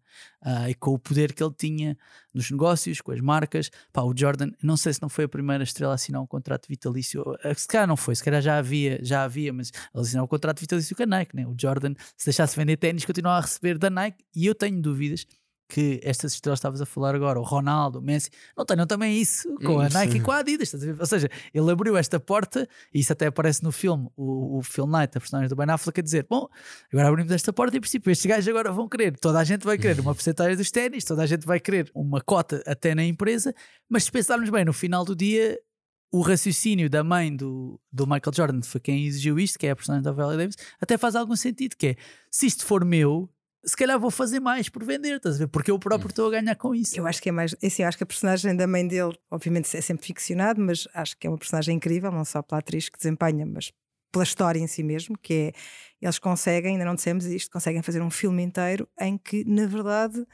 [0.44, 1.96] uh, e com o poder que ele tinha
[2.34, 3.70] nos negócios, com as marcas.
[3.92, 6.68] Pá, o Jordan, não sei se não foi a primeira estrela a assinar um contrato
[6.68, 10.24] vitalício, uh, se calhar não foi, se calhar já havia, já havia, mas ele assinou
[10.24, 11.34] um contrato vitalício com a Nike.
[11.34, 11.46] Né?
[11.46, 15.26] O Jordan, se deixasse vender ténis, continuava a receber da Nike e eu tenho dúvidas
[15.72, 19.54] que estas estrelas estavas a falar agora, o Ronaldo, o Messi, não tenham também isso
[19.64, 20.74] com a Nike e com a Adidas.
[20.74, 24.86] Ou seja, ele abriu esta porta, e isso até aparece no filme, o, o Phil
[24.86, 26.46] Knight, a personagem do Ben Affleck, a dizer: Bom,
[26.92, 29.64] agora abrimos esta porta e, por princípio, estes gajos agora vão querer, toda a gente
[29.64, 33.02] vai querer uma porcentagem dos ténis, toda a gente vai querer uma cota até na
[33.02, 33.54] empresa,
[33.88, 35.58] mas se pensarmos bem, no final do dia,
[36.12, 39.76] o raciocínio da mãe do, do Michael Jordan foi quem exigiu isto, que é a
[39.76, 41.96] personagem da Viola Davis, até faz algum sentido, que é,
[42.30, 43.30] se isto for meu,
[43.64, 45.46] se calhar vou fazer mais por vender, estás a ver?
[45.46, 46.10] Porque eu próprio hum.
[46.10, 46.98] estou a ganhar com isso.
[46.98, 47.54] Eu acho que é mais.
[47.62, 51.16] É assim, acho que a personagem da mãe dele, obviamente, é sempre ficcionado, mas acho
[51.16, 53.72] que é uma personagem incrível, não só pela atriz que desempenha, mas
[54.10, 55.52] pela história em si mesmo, que é.
[56.00, 60.26] Eles conseguem, ainda não dissemos isto, conseguem fazer um filme inteiro em que, na verdade,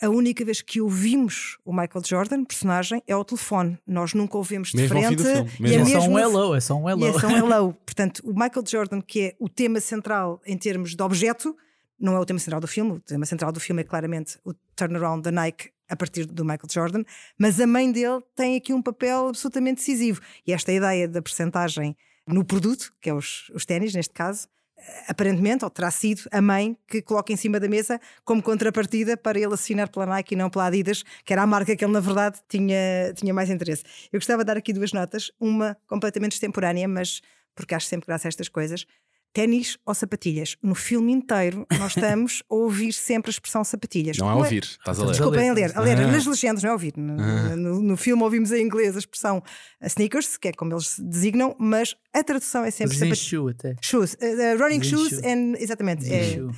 [0.00, 3.78] a única vez que ouvimos o Michael Jordan, personagem, é o telefone.
[3.86, 5.22] Nós nunca ouvimos de Mesmo ao frente.
[5.22, 7.06] filme, e é ao É só mesmo um hello, é só um e hello.
[7.06, 7.74] é só um hello.
[7.84, 11.54] Portanto, o Michael Jordan, que é o tema central em termos de objeto,
[11.98, 12.92] não é o tema central do filme.
[12.92, 16.68] O tema central do filme é claramente o turnaround da Nike a partir do Michael
[16.70, 17.02] Jordan,
[17.38, 20.20] mas a mãe dele tem aqui um papel absolutamente decisivo.
[20.46, 25.04] E esta ideia da percentagem no produto, que é os, os ténis, neste caso, eh,
[25.08, 29.38] aparentemente, ou terá sido a mãe que coloca em cima da mesa como contrapartida para
[29.38, 32.00] ele assinar pela Nike e não pela Adidas, que era a marca que ele, na
[32.00, 33.82] verdade, tinha, tinha mais interesse.
[34.12, 37.22] Eu gostava de dar aqui duas notas, uma completamente extemporânea, mas
[37.54, 38.86] porque acho sempre graça a estas coisas.
[39.32, 40.56] Ténis ou sapatilhas?
[40.62, 44.16] No filme inteiro, nós estamos a ouvir sempre a expressão sapatilhas.
[44.18, 45.10] Não é Como ouvir, estás a ler.
[45.10, 46.06] Desculpem a ler, a ler Ah.
[46.06, 46.94] nas legendas, não é ouvir.
[46.96, 49.42] No, no- no filme ouvimos em inglês a expressão
[49.82, 53.18] sneakers, que é como eles se designam, mas a tradução é sempre sapatilhas.
[53.18, 53.76] shoe até.
[53.82, 55.30] Shoes, uh, uh, running Dizem shoes, shoe.
[55.30, 56.12] and, exatamente.
[56.12, 56.50] É- shoe.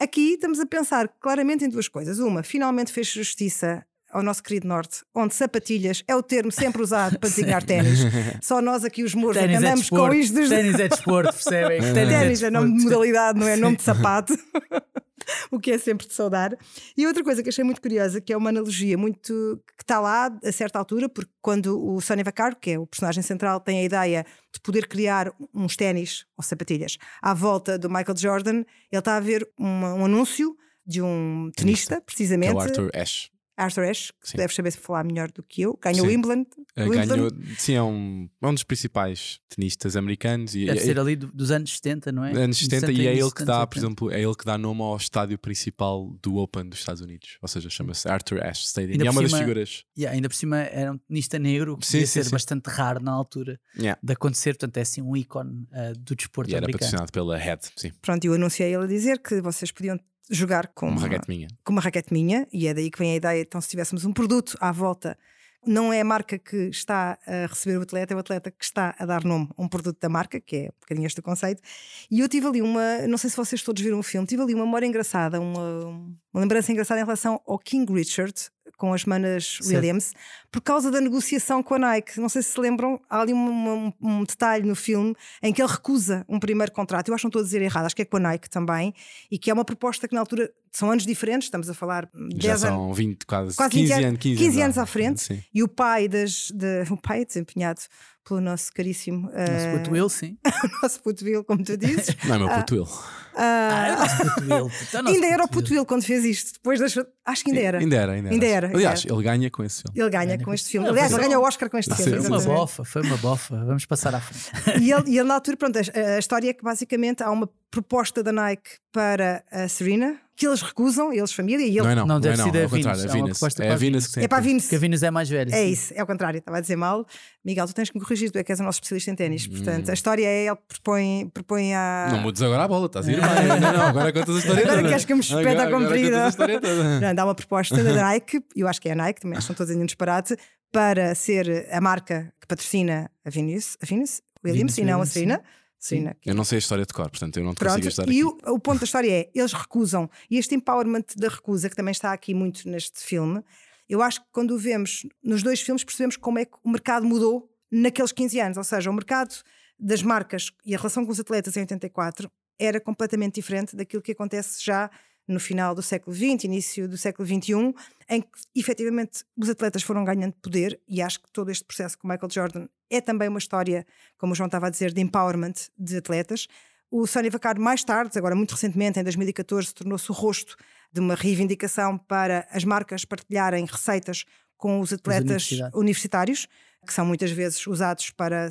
[0.00, 2.18] Aqui estamos a pensar claramente em duas coisas.
[2.18, 7.18] Uma, finalmente fez justiça ao nosso querido Norte, onde sapatilhas é o termo sempre usado
[7.18, 7.98] para designar ténis.
[8.40, 11.32] Só nós aqui, os mouros, é Ténis é andamos com isto dos Ténis é desporto,
[11.32, 11.80] percebem?
[11.92, 14.32] Ténis é nome de modalidade, não é nome de sapato.
[15.50, 16.56] o que é sempre de saudar.
[16.96, 20.30] E outra coisa que achei muito curiosa, que é uma analogia muito que está lá
[20.44, 23.84] a certa altura, porque quando o Sonny Vaccaro, que é o personagem central, tem a
[23.84, 28.56] ideia de poder criar uns ténis ou sapatilhas à volta do Michael Jordan,
[28.92, 30.54] ele está a ver uma- um anúncio
[30.86, 33.30] de um tenista, Que é precisamente, o Arthur Ashe.
[33.56, 34.36] Arthur Ashe, que Sim.
[34.38, 36.16] deve saber falar melhor do que eu, ganhou o Sim.
[36.16, 36.42] Wimbledon.
[36.76, 40.54] Uh, ganhou, sim, é um, é um dos principais tenistas americanos.
[40.56, 42.32] E, Deve ser ali do- dos anos 70, não é?
[42.32, 43.78] anos 70 e é ele que dá, anos por 80.
[43.78, 47.38] exemplo, é ele que dá nome ao estádio principal do Open dos Estados Unidos.
[47.40, 48.92] Ou seja, chama-se Arthur Ashe Stadium.
[48.92, 49.84] Ainda e é uma das cima- figuras.
[49.96, 52.30] Yeah, ainda por cima era um tenista negro que Sim, ia sim, ser sim.
[52.32, 53.98] bastante raro na altura Yeah.
[54.02, 56.80] de acontecer, portanto é assim um ícone ah, do desporto E era americano.
[56.90, 57.92] patrocinado pela Head, sim.
[58.02, 59.98] Pronto, eu anunciei ele a dizer que vocês podiam
[60.30, 61.48] jogar com Uma raquete minha.
[61.64, 63.40] com uma raquete minha, e é daí que vem a ideia.
[63.40, 65.18] Então, se tivéssemos um produto à volta,
[65.66, 68.94] não é a marca que está a receber o atleta, é o atleta que está
[68.98, 71.62] a dar nome a um produto da marca, que é um bocadinho este o conceito.
[72.10, 74.54] E eu tive ali uma, não sei se vocês todos viram o filme, tive ali
[74.54, 75.86] uma memória engraçada, uma,
[76.32, 78.34] uma lembrança engraçada em relação ao King Richard
[78.76, 79.68] com as manas Certo.
[79.70, 80.12] Williams,
[80.50, 82.18] por causa da negociação com a Nike.
[82.20, 83.38] Não sei se se lembram, há ali um,
[83.86, 87.08] um- um detalhe no filme em que ele recusa um primeiro contrato.
[87.08, 88.94] Eu acho que não estou a dizer errado, acho que é com a Nike também,
[89.30, 92.52] e que é uma proposta que na altura são anos diferentes, estamos a falar Já
[92.52, 92.76] 10 anos.
[92.78, 94.18] são 20, quase, Quase 15 20 anos.
[94.20, 95.22] 15, 15 anos à frente.
[95.22, 95.42] Sim.
[95.54, 96.50] E o pai das.
[96.50, 97.80] de- o pai desempenhado
[98.24, 99.30] pelo nosso caríssimo.
[99.30, 100.38] Nosso eh, puto Will, sim.
[100.46, 102.16] o nosso puto Will, como tu dizes.
[102.24, 102.88] Não é meu puto ele.
[103.36, 104.70] Ah, é o nosso puto Will.
[104.70, 106.52] puto, é nosso ainda era o puto Will quando fez isto.
[106.54, 106.96] Depois das.
[107.24, 107.78] Acho que ainda era.
[107.78, 108.34] Ainda era, ainda era.
[108.34, 110.00] Ainda era, Aliás, ainda ele ganha com esse filme.
[110.00, 110.86] Ele ganha com este filme.
[110.86, 112.20] Ah, Aliás, ele ganha o Oscar com este filme.
[112.20, 113.64] Foi uma bofa, foi uma bofa.
[113.64, 114.82] Vamos passar à frente.
[114.82, 117.48] E ele, e ele, na altura, pronto, a, a história é que basicamente há uma
[117.70, 121.82] proposta da Nike para a Serena que eles recusam, eles família, e ele.
[121.82, 122.44] Não é não, Não, não, deve é não.
[122.44, 124.38] ser É da Venus, é é proposta É para a Venus que tem É para
[124.38, 124.62] a Venus.
[124.64, 125.54] Porque a Venus é mais velha.
[125.54, 125.70] É sim.
[125.70, 127.06] isso, é o contrário, estava a dizer mal.
[127.44, 129.46] Miguel, tu tens que me corrigir, tu é que és o nosso especialista em ténis.
[129.46, 129.50] Hum.
[129.50, 132.08] Portanto, a história é ele propõe, propõe a.
[132.10, 133.24] Não mudes agora a bola, estás a ir bem.
[133.60, 134.88] Não, não, agora contas a história Agora toda.
[134.88, 135.70] queres que eu me comprida.
[135.70, 137.00] contas a toda.
[137.00, 139.70] Não, dá uma proposta da Nike, eu acho que é a Nike, também estão todos
[139.70, 140.36] ainda um disparate,
[140.72, 145.06] para ser a marca que patrocina a Venus, a Venus Williams Venus e não a
[145.06, 145.36] Serena.
[145.36, 145.42] sim.
[145.84, 148.08] Serena, Eu não sei a história de cor, portanto eu não te Pronto, consigo ajudar
[148.08, 148.24] e aqui.
[148.24, 151.92] o, o ponto da história é: eles recusam, e este empowerment da recusa, que também
[151.92, 153.42] está aqui muito neste filme,
[153.86, 157.04] eu acho que quando o vemos nos dois filmes, percebemos como é que o mercado
[157.04, 158.56] mudou naqueles 15 anos.
[158.56, 159.34] Ou seja, o mercado
[159.78, 164.12] das marcas e a relação com os atletas em 84 era completamente diferente daquilo que
[164.12, 164.90] acontece já
[165.26, 167.74] no final do século XX, início do século XXI,
[168.08, 172.06] em que efetivamente os atletas foram ganhando poder, e acho que todo este processo com
[172.06, 173.86] Michael Jordan é também uma história,
[174.18, 176.46] como o João estava a dizer, de empowerment de atletas.
[176.90, 180.56] O Sónia Vaccaro, mais tarde, agora muito recentemente, em 2014, tornou-se o rosto
[180.92, 184.24] de uma reivindicação para as marcas partilharem receitas
[184.56, 186.46] com os atletas universitários,
[186.86, 188.48] que são muitas vezes usados para,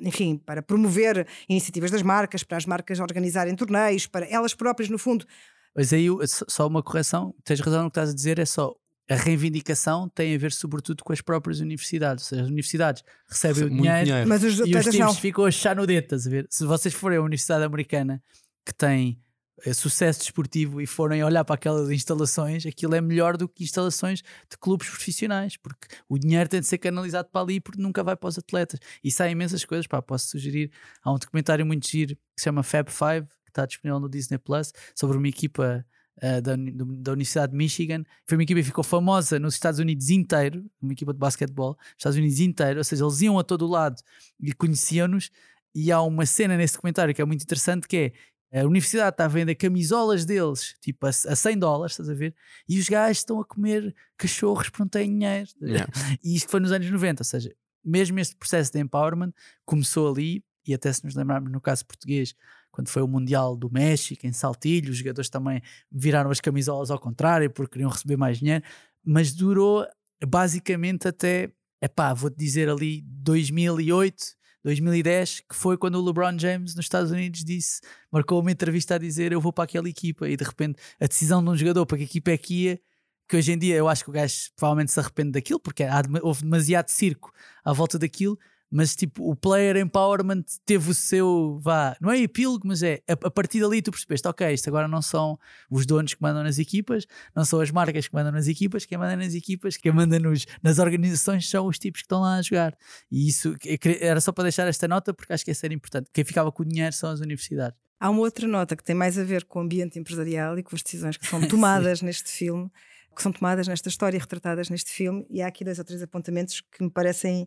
[0.00, 4.98] enfim, para promover iniciativas das marcas, para as marcas organizarem torneios, para elas próprias, no
[4.98, 5.26] fundo,
[5.74, 8.74] Mas aí o- só- uma correção, tens razão no que estás a dizer, é só
[9.10, 12.24] a reivindicação tem a ver sobretudo com as próprias universidades.
[12.24, 14.28] Ou seja, as universidades recebem o Muito dinheiro, dinheiro.
[14.28, 15.06] mas os e os atletas não.
[15.08, 16.46] times ficam a chá no dedo, estás a ver?
[16.50, 18.22] Se vocês forem à Universidade Americana
[18.64, 19.18] que tem
[19.64, 24.20] eh, sucesso desportivo e forem olhar para aquelas instalações, aquilo é melhor do que instalações
[24.50, 28.16] de clubes profissionais, porque o dinheiro tem de ser canalizado para ali porque nunca vai
[28.16, 28.80] para os atletas.
[29.04, 30.70] E saem imensas coisas, pá, posso sugerir.
[31.02, 34.72] Há um documentário muito giro que se chama Fab Five, está disponível no Disney Plus,
[34.94, 35.84] sobre uma equipa
[36.20, 38.04] eh, da, da Universidade de Michigan.
[38.26, 41.94] Foi uma equipa que ficou famosa nos Estados Unidos inteiro, uma equipa de basquetebol, nos
[41.98, 43.96] Estados Unidos inteiro, ou seja, eles iam a todo lado
[44.40, 45.30] e conheciam-nos.
[45.74, 48.12] E há uma cena nesse documentário que é muito interessante que
[48.52, 52.14] é A universidade está a vender camisolas deles, tipo a, a 100 dólares, estás a
[52.14, 52.34] ver?
[52.68, 55.48] E os gajos estão a comer cachorros porque não têm dinheiro.
[55.62, 55.90] Yeah.
[56.22, 59.32] E isto foi nos anos 90, ou seja, mesmo este processo de empowerment
[59.64, 62.34] começou ali, e até se nos lembrarmos no caso português,
[62.72, 66.98] quando foi o Mundial do México, em Saltilho, os jogadores também viraram as camisolas ao
[66.98, 68.64] contrário porque queriam receber mais dinheiro,
[69.04, 69.86] mas durou
[70.26, 74.16] basicamente até, epá, vou-te dizer ali 2008,
[74.64, 77.80] 2010, que foi quando o LeBron James nos Estados Unidos disse,
[78.10, 80.28] marcou uma entrevista a dizer eu vou para aquela equipa.
[80.28, 82.80] E de repente a decisão de um jogador para que equipa é que ia,
[83.28, 85.84] que hoje em dia eu acho que o gajo provavelmente se arrepende daquilo porque
[86.22, 87.32] houve demasiado circo
[87.64, 88.38] à volta daquilo,
[88.72, 93.12] mas tipo, o player empowerment teve o seu, vá, não é epílogo, mas é a,
[93.12, 95.38] a, partir dali tu percebeste, ok, isto agora não são
[95.70, 97.06] os donos que mandam nas equipas,
[97.36, 100.46] não são as marcas que mandam nas equipas, quem manda nas equipas, quem manda nos,
[100.62, 102.74] nas organizações são os tipos que estão lá a jogar.
[103.10, 103.54] E isso
[104.00, 106.08] era só para deixar esta nota porque acho que isso era importante.
[106.10, 107.78] Quem ficava com o dinheiro são as universidades.
[108.00, 110.74] Há uma outra nota que tem mais a ver com o ambiente empresarial e com
[110.74, 112.70] as decisões que são tomadas neste filme,
[113.14, 116.62] que são tomadas nesta história retratadas neste filme, e há aqui dois ou três apontamentos
[116.62, 117.46] que me parecem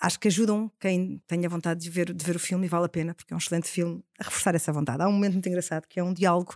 [0.00, 2.88] acho que ajudam quem tenha vontade de ver, de ver o filme e vale a
[2.88, 5.02] pena, porque é um excelente filme, a reforçar essa vontade.
[5.02, 6.54] Há um momento muito engraçado que é um diálogo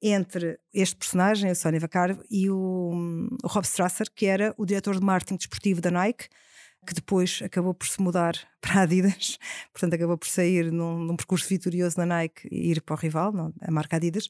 [0.00, 4.98] entre este personagem, o Sonny Vaccaro, e o, o Rob Strasser, que era o diretor
[4.98, 6.28] de marketing desportivo da Nike,
[6.86, 9.38] que depois acabou por se mudar para a Adidas,
[9.72, 13.32] portanto acabou por sair num, num, percurso vitorioso na Nike e ir para o rival,
[13.32, 14.28] não, a marca Adidas.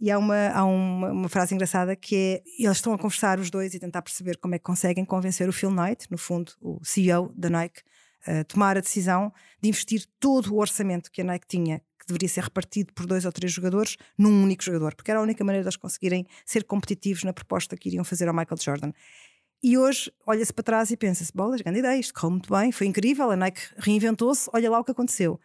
[0.00, 3.50] E há, uma, há uma, uma, frase engraçada que é: eles estão a conversar os
[3.50, 6.80] dois e tentar perceber como é que conseguem convencer o Phil Knight, no fundo, o
[6.82, 7.82] CEO da Nike,
[8.48, 12.44] tomar a decisão de investir todo o orçamento que a Nike tinha, que deveria ser
[12.44, 15.68] repartido por dois ou três jogadores, num único jogador, porque era a única maneira de
[15.68, 18.92] eles conseguirem ser competitivos na proposta que iriam fazer ao Michael Jordan.
[19.62, 22.86] E hoje olha-se para trás e pensa-se: bolas, grande ideia, isto correu muito bem, foi
[22.86, 25.38] incrível, a Nike reinventou-se, olha lá o que aconteceu.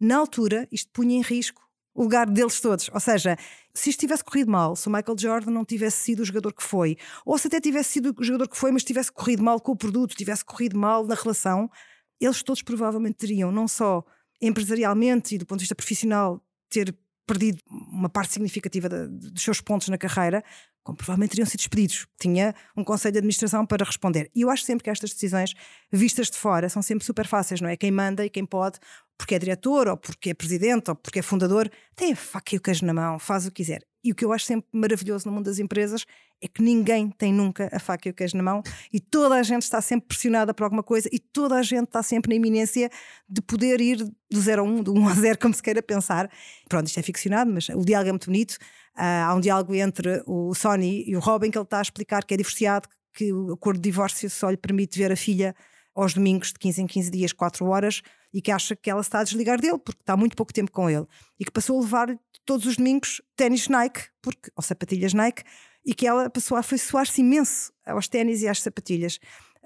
[0.00, 1.62] Na altura, isto punha em risco
[1.94, 2.90] o lugar deles todos.
[2.92, 3.36] Ou seja,
[3.72, 6.62] se isto tivesse corrido mal, se o Michael Jordan não tivesse sido o jogador que
[6.62, 9.72] foi, ou se até tivesse sido o jogador que foi, mas tivesse corrido mal com
[9.72, 11.70] o produto, tivesse corrido mal na relação,
[12.20, 14.04] eles todos provavelmente teriam, não só
[14.40, 16.94] empresarialmente e do ponto de vista profissional, ter
[17.26, 20.44] perdido uma parte significativa dos seus pontos na carreira,
[20.82, 22.06] como provavelmente teriam sido despedidos.
[22.20, 24.30] Tinha um conselho de administração para responder.
[24.34, 25.54] E eu acho sempre que estas decisões,
[25.90, 27.76] vistas de fora, são sempre super fáceis, não é?
[27.76, 28.78] Quem manda e quem pode,
[29.16, 32.58] porque é diretor, ou porque é presidente, ou porque é fundador, tem a faca e
[32.58, 33.82] o queijo na mão, faz o que quiser.
[34.04, 36.04] E o que eu acho sempre maravilhoso no mundo das empresas
[36.42, 38.62] é que ninguém tem nunca a faca e o queijo na mão
[38.92, 42.02] e toda a gente está sempre pressionada por alguma coisa e toda a gente está
[42.02, 42.90] sempre na iminência
[43.26, 43.96] de poder ir
[44.30, 46.30] do 0 a 1, um, do 1 um a 0, como se queira pensar.
[46.68, 48.58] Pronto, isto é ficcionado, mas o diálogo é muito bonito.
[48.96, 52.24] Uh, há um diálogo entre o Sony e o Robin que ele está a explicar
[52.24, 55.54] que é divorciado, que o acordo de divórcio só lhe permite ver a filha
[55.94, 58.02] aos domingos de 15 em 15 dias, 4 horas,
[58.34, 60.90] e que acha que ela está a desligar dele porque está muito pouco tempo com
[60.90, 61.06] ele.
[61.38, 65.44] E que passou a levar todos os domingos ténis Nike, porque, ou sapatilhas Nike,
[65.86, 69.20] e que ela passou a afeiçoar-se imenso aos ténis e às sapatilhas,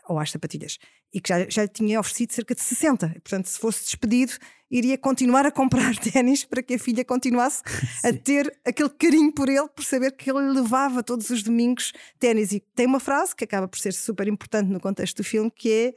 [0.07, 0.79] ou às sapatilhas,
[1.13, 3.09] e que já, já lhe tinha oferecido cerca de 60.
[3.09, 4.33] Portanto, se fosse despedido,
[4.71, 7.63] iria continuar a comprar ténis para que a filha continuasse
[8.05, 12.53] a ter aquele carinho por ele, por saber que ele levava todos os domingos ténis.
[12.53, 15.73] E tem uma frase que acaba por ser super importante no contexto do filme, que
[15.73, 15.95] é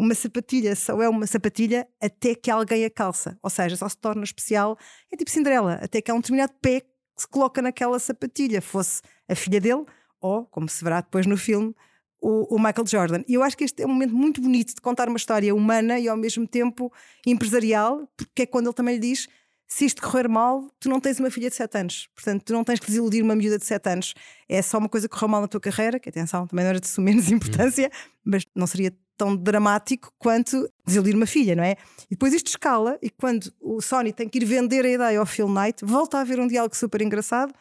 [0.00, 3.38] uma sapatilha só é uma sapatilha até que alguém a calça.
[3.42, 4.78] Ou seja, só se torna especial,
[5.12, 9.02] é tipo Cinderela, até que há um determinado pé que se coloca naquela sapatilha, fosse
[9.28, 9.84] a filha dele
[10.18, 11.74] ou, como se verá depois no filme,
[12.18, 13.22] o, o, Michael Jordan.
[13.28, 15.98] E eu acho que este é um momento muito bonito de contar uma história humana
[15.98, 16.90] e ao mesmo tempo
[17.26, 19.28] empresarial, porque é quando ele também lhe diz:
[19.66, 22.08] se isto correr mal, tu não tens uma filha de 7 anos.
[22.14, 24.14] Portanto, tu não tens que desiludir uma miúda de 7 anos.
[24.48, 26.80] É só uma coisa que correu mal na tua carreira, que atenção, também não era
[26.80, 27.90] de menos importância,
[28.24, 31.76] mas não seria tão dramático quanto desiludir uma filha, não é?
[32.06, 35.26] E depois isto escala, e quando o Sony tem que ir vender a ideia ao
[35.26, 37.52] Phil Knight, volta a haver um diálogo super engraçado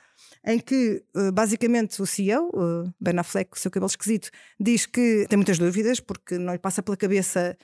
[0.45, 2.49] em que eh, basicamente o CEO,
[2.99, 6.81] Ben Affleck, o seu cabelo esquisito, diz que tem muitas dúvidas porque não lhe passa
[6.81, 7.57] pela cabeça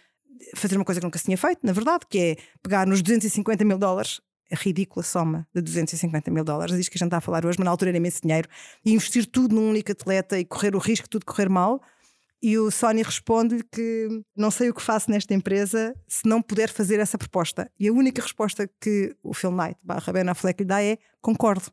[0.56, 3.64] fazer uma coisa que nunca se tinha feito, na verdade, que é pegar nos 250
[3.64, 4.20] mil dólares
[4.52, 7.58] a ridícula soma de 250 mil dólares, diz que a gente está a falar hoje,
[7.58, 8.50] mas na altura era imenso dinheiro,
[8.84, 11.82] e investir tudo num único atleta e correr o risco de tudo correr mal.
[12.42, 16.70] E o Sony responde-lhe que não sei o que faço nesta empresa se não puder
[16.70, 17.72] fazer essa proposta.
[17.80, 21.72] E a única resposta que o Phil Knight barra Ben Affleck lhe dá é concordo.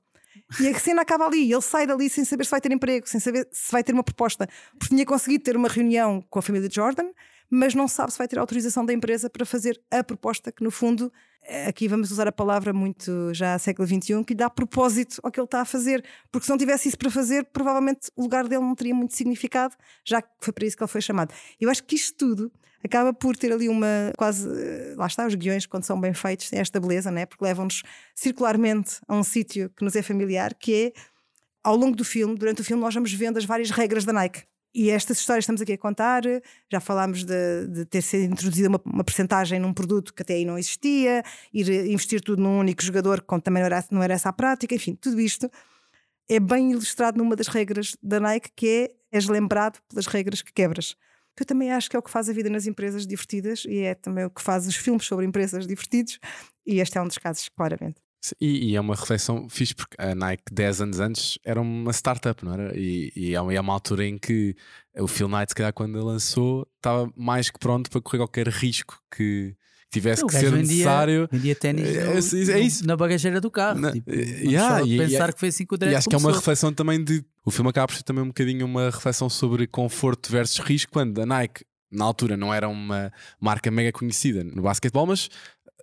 [0.61, 3.21] E a cena acaba ali, ele sai dali sem saber se vai ter emprego, sem
[3.21, 4.47] saber se vai ter uma proposta,
[4.79, 7.11] porque tinha conseguido ter uma reunião com a família de Jordan,
[7.55, 10.71] mas não sabe se vai ter autorização da empresa para fazer a proposta que, no
[10.71, 11.13] fundo,
[11.69, 15.39] aqui vamos usar a palavra muito já século XXI, que lhe dá propósito ao que
[15.39, 18.63] ele está a fazer, porque se não tivesse isso para fazer, provavelmente o lugar dele
[18.63, 21.35] não teria muito significado, já que foi para isso que ele foi chamado.
[21.61, 22.51] Eu acho que isto tudo
[22.83, 24.49] acaba por ter ali uma quase.
[24.49, 27.27] Eh, lá está, os guiões, quando são bem feitos, têm esta beleza, né?
[27.27, 27.83] porque levam-nos
[28.15, 30.93] circularmente a um sítio que nos é familiar, que é
[31.63, 34.45] ao longo do filme, durante o filme, nós vamos vendo as várias regras da Nike.
[34.75, 36.23] E estas histórias estamos aqui a contar,
[36.71, 40.47] já falámos de, de ter sido introduzida uma, uma percentagem num produto que até aí
[40.47, 44.31] não existia, ir investir tudo num único jogador, que também não era, não era essa
[44.31, 45.51] a prática, enfim, tudo isto
[46.29, 50.53] é bem ilustrado numa das regras da Nike, que é és lembrado pelas regras que
[50.53, 50.97] quebras.
[51.37, 53.81] Que eu também acho que é o que faz a vida nas empresas divertidas e
[53.81, 56.19] é também o que faz os filmes sobre empresas divertidos,
[56.67, 58.01] e este é um dos casos, claramente.
[58.41, 62.45] E, e, é uma reflexão fixe, porque a Nike, 10 anos antes, era uma startup,
[62.45, 62.79] não era?
[62.79, 64.55] E, e é, uma, é uma altura em que
[64.97, 69.01] o Phil Knight, se calhar, quando lançou, estava mais que pronto para correr qualquer risco
[69.11, 69.57] que
[69.91, 71.29] tivesse que ser vendia, necessário.
[71.31, 72.87] Vendia ténis é, é, isso.
[72.87, 73.81] na bagageira do carro.
[73.81, 76.19] Na, tipo, yeah, e, pensar e, que foi assim que o E acho que é
[76.19, 77.25] uma reflexão também de.
[77.45, 81.21] O filme acaba por ser também um bocadinho uma reflexão sobre conforto versus risco, quando
[81.21, 85.29] a Nike na altura não era uma marca mega conhecida no basquetebol, mas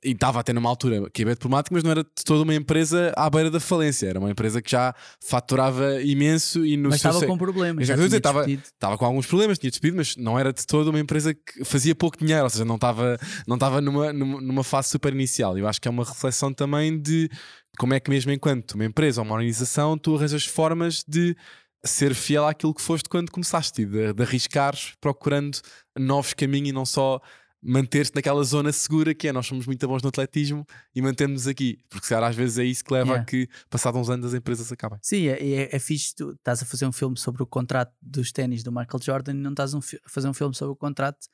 [0.03, 3.13] e estava até numa altura que é problemático, mas não era de toda uma empresa
[3.15, 4.07] à beira da falência.
[4.07, 7.87] Era uma empresa que já faturava imenso e no Mas estava com problemas.
[7.87, 10.99] Já dizer, estava, estava com alguns problemas, tinha despedido, mas não era de toda uma
[10.99, 15.13] empresa que fazia pouco dinheiro, ou seja, não estava, não estava numa, numa fase super
[15.13, 15.57] inicial.
[15.57, 17.29] Eu acho que é uma reflexão também de
[17.77, 21.35] como é que, mesmo enquanto uma empresa ou uma organização, tu arranjas formas de
[21.83, 25.59] ser fiel àquilo que foste quando começaste, de, de arriscares procurando
[25.97, 27.21] novos caminhos e não só
[27.61, 31.79] manter-se naquela zona segura que é nós somos muito bons no atletismo e mantemos-nos aqui,
[31.89, 33.21] porque se às vezes é isso que leva yeah.
[33.21, 34.99] a que, passados uns anos, as empresas acabem.
[35.01, 38.31] Sim, é, é, é fixe, tu estás a fazer um filme sobre o contrato dos
[38.31, 41.27] ténis do Michael Jordan e não estás um, a fazer um filme sobre o contrato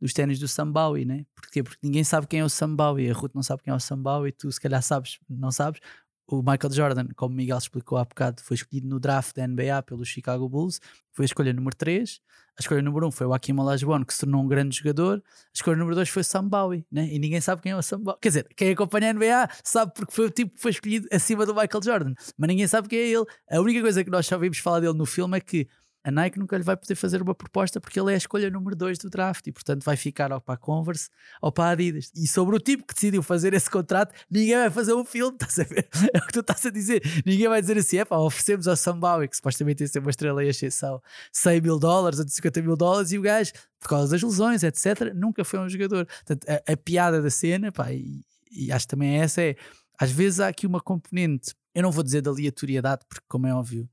[0.00, 1.24] dos ténis do Sambawi, né?
[1.34, 1.62] Porquê?
[1.62, 4.32] Porque ninguém sabe quem é o Sambawi, a Ruth não sabe quem é o Sambawi,
[4.32, 5.80] tu se calhar sabes, não sabes.
[6.26, 9.82] O Michael Jordan, como o Miguel explicou há bocado, foi escolhido no draft da NBA
[9.84, 10.80] pelo Chicago Bulls,
[11.12, 12.20] foi a escolha número 3
[12.58, 15.22] a escolha número 1 um foi o Akim Olajuwon, que se tornou um grande jogador.
[15.24, 17.08] A escolha número 2 foi Sam Bowie, né?
[17.10, 18.18] e ninguém sabe quem é o Sam Bowie.
[18.20, 21.46] Quer dizer, quem acompanha a NBA sabe porque foi o tipo que foi escolhido acima
[21.46, 23.24] do Michael Jordan, mas ninguém sabe quem é ele.
[23.50, 25.66] A única coisa que nós só vimos falar dele no filme é que
[26.04, 28.74] a Nike nunca lhe vai poder fazer uma proposta porque ele é a escolha número
[28.74, 31.08] 2 do draft e, portanto, vai ficar ou para a Converse
[31.40, 32.10] ou para a Adidas.
[32.14, 35.58] E sobre o tipo que decidiu fazer esse contrato, ninguém vai fazer um filme, estás
[35.60, 35.88] a ver?
[36.12, 37.02] É o que tu estás a dizer.
[37.24, 40.44] Ninguém vai dizer assim: é pá, oferecemos ao Sambawi, que supostamente ia ser uma estrela
[40.44, 41.00] e exceção,
[41.32, 45.12] 100 mil dólares ou 50 mil dólares, e o gajo, por causa das lesões, etc.,
[45.14, 46.06] nunca foi um jogador.
[46.06, 49.56] Portanto, a, a piada da cena, pá, e, e acho que também essa é,
[49.98, 53.54] às vezes há aqui uma componente, eu não vou dizer de aleatoriedade, porque, como é
[53.54, 53.88] óbvio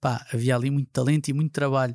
[0.00, 1.94] pá, havia ali muito talento e muito trabalho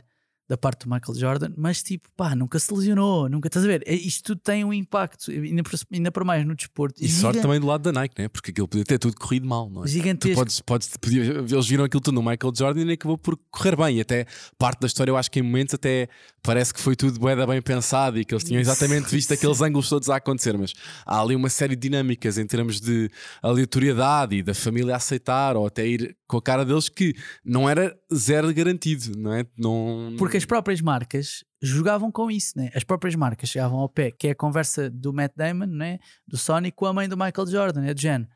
[0.52, 3.84] da parte do Michael Jordan, mas tipo, pá, nunca se lesionou, nunca estás a ver?
[3.86, 7.02] É, isto tudo tem um impacto, ainda para, ainda para mais no desporto.
[7.02, 8.28] E sorte também do lado da Nike, né?
[8.28, 9.88] porque aquilo podia ter tudo corrido mal, não é?
[9.88, 10.36] Gigantesco.
[10.36, 13.78] Tu podes, podes, podia, eles viram aquilo tudo no Michael Jordan e acabou por correr
[13.78, 14.00] bem.
[14.00, 14.26] E até
[14.58, 16.10] parte da história, eu acho que em momentos até
[16.44, 19.88] parece que foi tudo bem, bem pensado e que eles tinham exatamente visto aqueles ângulos
[19.88, 20.74] todos a acontecer, mas
[21.06, 23.10] há ali uma série de dinâmicas em termos de
[23.42, 27.96] aleatoriedade e da família aceitar ou até ir com a cara deles que não era
[28.13, 29.45] zero garantido, não é?
[29.58, 30.15] Não...
[30.17, 32.71] Porque as próprias marcas jogavam com isso, né?
[32.76, 36.00] As próprias marcas chegavam ao pé, que é a conversa do Matt Damon, né?
[36.28, 38.30] Do Sonic com a mãe do Michael Jordan, é do género.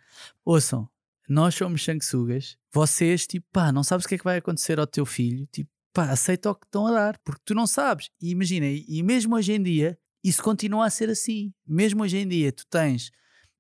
[0.44, 0.88] Ouçam,
[1.28, 4.88] nós somos sanguessugas, vocês, tipo, pá, não sabes o que é que vai acontecer ao
[4.88, 8.10] teu filho, tipo, pá, aceita o que estão a dar, porque tu não sabes.
[8.22, 11.54] E imagina, e mesmo hoje em dia, isso continua a ser assim.
[11.68, 13.12] Mesmo hoje em dia, tu tens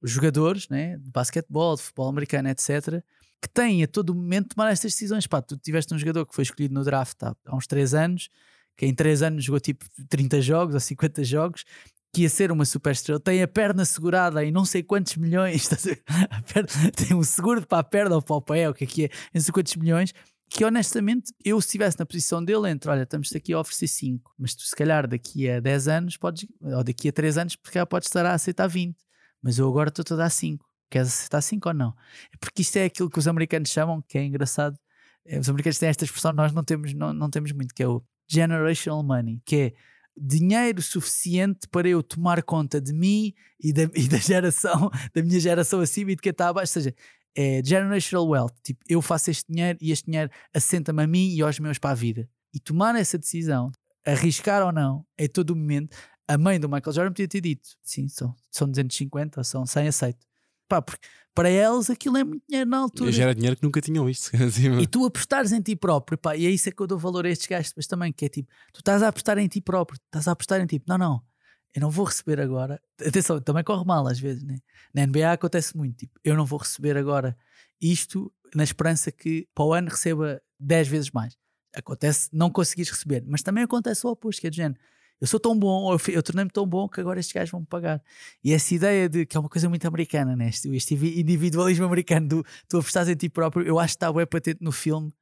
[0.03, 0.97] jogadores, né?
[0.97, 3.03] De basquetebol, de futebol americano, etc.,
[3.45, 5.27] que têm a todo momento tomar estas decisões.
[5.27, 8.29] Pá, tu tiveste um jogador que foi escolhido no draft há, há uns 3 anos,
[8.75, 11.63] que em 3 anos jogou tipo 30 jogos ou 50 jogos,
[12.13, 15.69] que ia ser uma super estrela, tem a perna segurada em não sei quantos milhões,
[16.53, 19.03] perna, tem um seguro para a perna ou para o pé, o que é que
[19.03, 20.13] é, em não sei quantos milhões,
[20.49, 24.33] que honestamente, eu se estivesse na posição dele, entre, olha, estamos aqui a oferecer 5,
[24.39, 27.77] mas tu se calhar daqui a 10 anos podes, ou daqui a 3 anos, porque
[27.77, 28.95] já podes estar a aceitar 20,
[29.41, 30.64] mas eu agora estou a dar 5.
[30.89, 31.95] Queres aceitar 5 ou não?
[32.33, 34.77] É porque isto é aquilo que os americanos chamam, que é engraçado.
[35.25, 37.87] É, os americanos têm esta expressão, nós não temos, não, não temos muito, que é
[37.87, 39.73] o generational money, que é
[40.17, 45.39] dinheiro suficiente para eu tomar conta de mim e da, e da geração, da minha
[45.39, 46.77] geração acima e de quem está abaixo.
[46.77, 46.95] Ou seja,
[47.35, 48.53] é generational wealth.
[48.63, 51.91] Tipo, eu faço este dinheiro e este dinheiro assenta-me a mim e aos meus para
[51.91, 52.29] a vida.
[52.53, 53.71] E tomar essa decisão,
[54.05, 57.69] arriscar ou não, em todo o momento, a mãe do Michael Jordan podia ter dito:
[57.83, 60.25] sim, são, são 250 ou são 100, aceito.
[60.67, 63.11] Pá, porque para eles aquilo é muito dinheiro na altura.
[63.11, 64.31] Já era dinheiro que nunca tinham visto.
[64.81, 67.25] e tu apostares em ti próprio, pá, e é isso é que eu dou valor
[67.25, 69.99] a estes gajos, mas também que é tipo, tu estás a apostar em ti próprio,
[70.05, 71.21] estás a apostar em ti, não, não,
[71.75, 72.81] eu não vou receber agora.
[73.05, 74.59] Atenção, também corre mal às vezes, né?
[74.93, 77.37] Na NBA acontece muito, tipo, eu não vou receber agora
[77.81, 81.37] isto na esperança que para o ano receba 10 vezes mais.
[81.75, 84.79] Acontece não conseguires receber, mas também acontece o oposto, que é do género.
[85.19, 87.67] Eu sou tão bom, eu, eu tornei-me tão bom que agora estes gajos vão me
[87.67, 88.01] pagar.
[88.43, 90.49] E essa ideia de que é uma coisa muito americana, né?
[90.49, 94.25] este, este individualismo americano do tu apostares em ti próprio, eu acho que está bem
[94.25, 95.13] patente no filme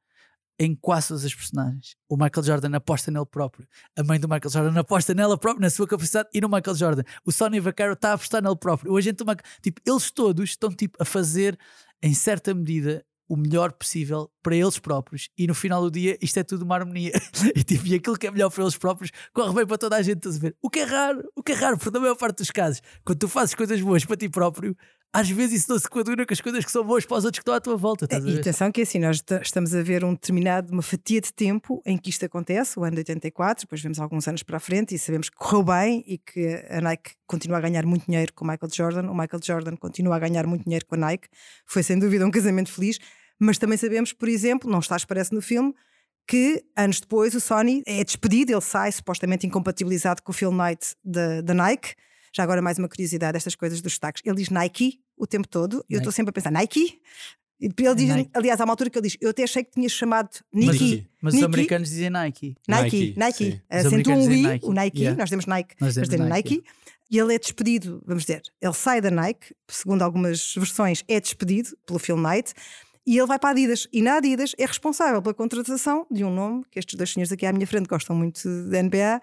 [0.58, 1.96] em quase todas as personagens.
[2.08, 3.66] O Michael Jordan aposta nele próprio.
[3.96, 7.02] A mãe do Michael Jordan aposta nela própria, na sua capacidade e no Michael Jordan.
[7.24, 8.92] O Sonny Vaccaro está a apostar nele próprio.
[8.92, 9.44] O agente do Michael...
[9.60, 11.58] Tipo, eles todos estão tipo, a fazer,
[12.02, 16.38] em certa medida, o melhor possível para eles próprios e no final do dia isto
[16.38, 17.12] é tudo uma harmonia
[17.56, 20.02] e, tipo, e aquilo que é melhor para eles próprios corre bem para toda a
[20.02, 20.54] gente a ver.
[20.62, 23.18] O que é raro, o que é raro, porque na maior parte dos casos, quando
[23.18, 24.76] tu fazes coisas boas para ti próprio,
[25.14, 27.38] às vezes isso não se coaduna com as coisas que são boas para os outros
[27.38, 28.06] que estão à tua volta.
[28.10, 31.32] É, e atenção que é assim, nós estamos a ver um determinado, uma fatia de
[31.32, 34.60] tempo em que isto acontece, o ano de 84, depois vemos alguns anos para a
[34.60, 38.32] frente e sabemos que correu bem e que a Nike continua a ganhar muito dinheiro
[38.34, 41.28] com o Michael Jordan, o Michael Jordan continua a ganhar muito dinheiro com a Nike,
[41.64, 42.98] foi sem dúvida um casamento feliz,
[43.44, 45.74] mas também sabemos, por exemplo, não está parece no filme,
[46.26, 50.96] que anos depois o Sony é despedido, ele sai supostamente incompatibilizado com o Phil Knight
[51.04, 51.94] da Nike.
[52.32, 54.22] Já agora mais uma curiosidade, estas coisas dos destaques.
[54.24, 55.84] Ele diz Nike o tempo todo.
[55.88, 57.00] E eu estou sempre a pensar, Nike?
[57.60, 58.30] E ele diz, Nike.
[58.34, 61.06] aliás, há uma altura que ele diz: Eu até achei que tinha chamado Nike.
[61.20, 62.56] Mas, mas os americanos dizem Nike.
[62.66, 63.62] Nike, Nike.
[63.70, 65.18] Acentuam um I, o Nike, yeah.
[65.18, 66.56] nós temos Nike, nós temos Nike.
[66.56, 66.64] Nike.
[67.10, 71.76] E ele é despedido, vamos dizer, ele sai da Nike, segundo algumas versões, é despedido
[71.86, 72.54] pelo Phil Knight,
[73.06, 73.86] e ele vai para a Adidas.
[73.92, 77.44] E na Adidas é responsável pela contratação de um nome que estes dois senhores aqui
[77.46, 79.20] à minha frente gostam muito da NBA,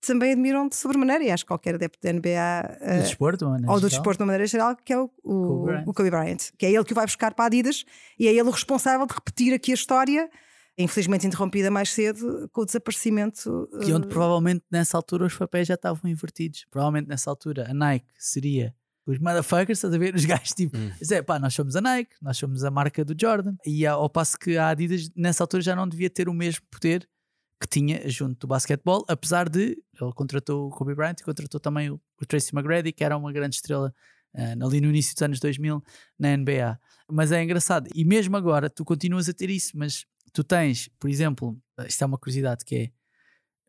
[0.00, 3.80] também admiram de sobremaneira, e acho que qualquer adepto da NBA uh, do desporto, ou
[3.80, 5.84] do desporto de uma maneira geral, que é o, o, Kobe Bryant.
[5.86, 7.84] o Kobe Bryant, que é ele que o vai buscar para a Adidas
[8.18, 10.28] e é ele o responsável de repetir aqui a história,
[10.76, 13.68] infelizmente interrompida mais cedo com o desaparecimento.
[13.84, 16.66] Que onde provavelmente nessa altura os papéis já estavam invertidos.
[16.68, 18.74] Provavelmente nessa altura a Nike seria
[19.06, 20.14] os motherfuckers, estás a ver?
[20.16, 20.90] Os gajos tipo, hum.
[20.98, 23.56] dizer, pá, nós somos a Nike, nós somos a marca do Jordan.
[23.66, 27.08] E ao passo que a Adidas nessa altura já não devia ter o mesmo poder
[27.60, 31.90] que tinha junto do basquetebol, apesar de ele contratou o Kobe Bryant e contratou também
[31.90, 33.94] o, o Tracy McGrady, que era uma grande estrela
[34.34, 35.82] uh, ali no início dos anos 2000
[36.18, 36.78] na NBA.
[37.08, 41.08] Mas é engraçado, e mesmo agora tu continuas a ter isso, mas tu tens, por
[41.08, 42.90] exemplo, isto é uma curiosidade que é,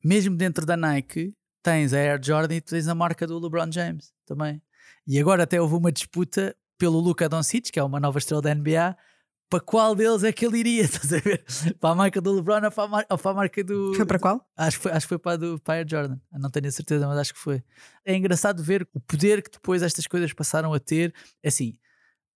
[0.04, 3.72] mesmo dentro da Nike, tens a Air Jordan e tu tens a marca do LeBron
[3.72, 4.62] James também.
[5.06, 8.54] E agora até houve uma disputa pelo Luka Doncic, que é uma nova estrela da
[8.54, 8.96] NBA,
[9.50, 10.82] para qual deles é que ele iria?
[10.86, 11.46] Estás a ver?
[11.80, 13.94] Para a marca do LeBron ou para a, mar ou para a marca do.
[13.94, 14.50] Foi para qual?
[14.58, 16.18] Acho que foi, acho que foi para, do, a Air Jordan.
[16.32, 17.64] Não tenho a certeza, mas acho que foi.
[18.04, 21.14] É engraçado ver o poder que depois estas coisas passaram a ter.
[21.44, 21.74] É assim,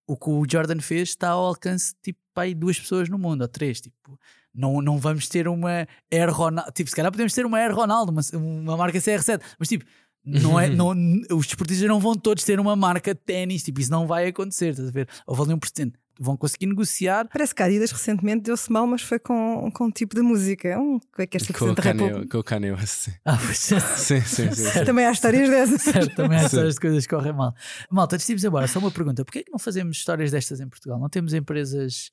[0.06, 2.18] o que o Jordan fez está ao alcance tipo
[2.56, 3.80] duas pessoas no mundo, ou três.
[3.80, 4.18] Tipo,
[4.54, 6.70] não, não vamos ter uma Air Ronaldo.
[6.72, 9.84] Tipo, se calhar podemos ter uma Air Ronaldo, uma, uma marca CR7, mas tipo
[10.28, 10.90] não é, não,
[11.32, 14.70] os desportistas não vão todos ter uma marca de ténis, tipo, isso não vai acontecer,
[14.70, 15.08] estás a ver?
[15.26, 17.28] Ou valem um precedente vão conseguir negociar.
[17.28, 20.78] Parece que a Adidas recentemente deu-se mal, mas foi com, com um tipo de música.
[20.78, 23.08] Um, que é que este com, o Kanye, com o Kanye West.
[23.24, 23.80] Ah, pois é.
[23.96, 24.84] sim, sim, sim, sim.
[24.84, 25.82] Também há histórias dessas.
[25.88, 27.54] Certo, também há histórias de coisas que correm mal.
[27.90, 30.60] Malta, antes de irmos embora, só uma pergunta: porquê é que não fazemos histórias destas
[30.60, 30.98] em Portugal?
[30.98, 32.10] Não temos empresas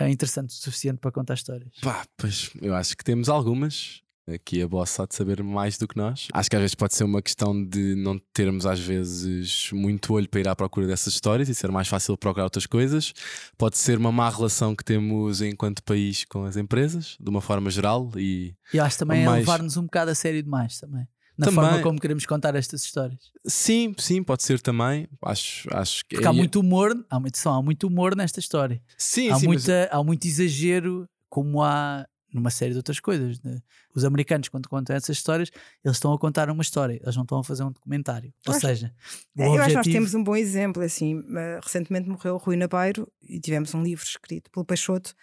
[0.00, 1.72] uh, interessantes o suficiente para contar histórias?
[1.82, 4.01] Pá, pois eu acho que temos algumas.
[4.28, 6.28] Aqui a boss há de saber mais do que nós.
[6.32, 10.28] Acho que às vezes pode ser uma questão de não termos, às vezes, muito olho
[10.28, 13.12] para ir à procura dessas histórias e ser mais fácil procurar outras coisas.
[13.58, 17.68] Pode ser uma má relação que temos enquanto país com as empresas, de uma forma
[17.68, 18.10] geral.
[18.16, 19.38] E, e acho também mais...
[19.38, 21.06] é levar-nos um bocado a sério demais também.
[21.36, 23.32] Na também, forma como queremos contar estas histórias.
[23.44, 25.08] Sim, sim, pode ser também.
[25.22, 28.80] Acho, acho que Porque há é muito humor, há muito, há muito humor nesta história.
[28.96, 29.98] Sim, há, sim, muita, mas...
[29.98, 33.40] há muito exagero, como há numa série de outras coisas.
[33.42, 33.58] Né?
[33.94, 35.50] Os americanos, quando contam essas histórias,
[35.84, 38.32] eles estão a contar uma história, eles não estão a fazer um documentário.
[38.46, 38.94] Ou seja,
[39.36, 39.62] eu objetivo...
[39.62, 40.82] acho que nós temos um bom exemplo.
[40.82, 41.22] Assim,
[41.62, 45.14] recentemente morreu o Rui Nabeiro e tivemos um livro escrito pelo Peixoto.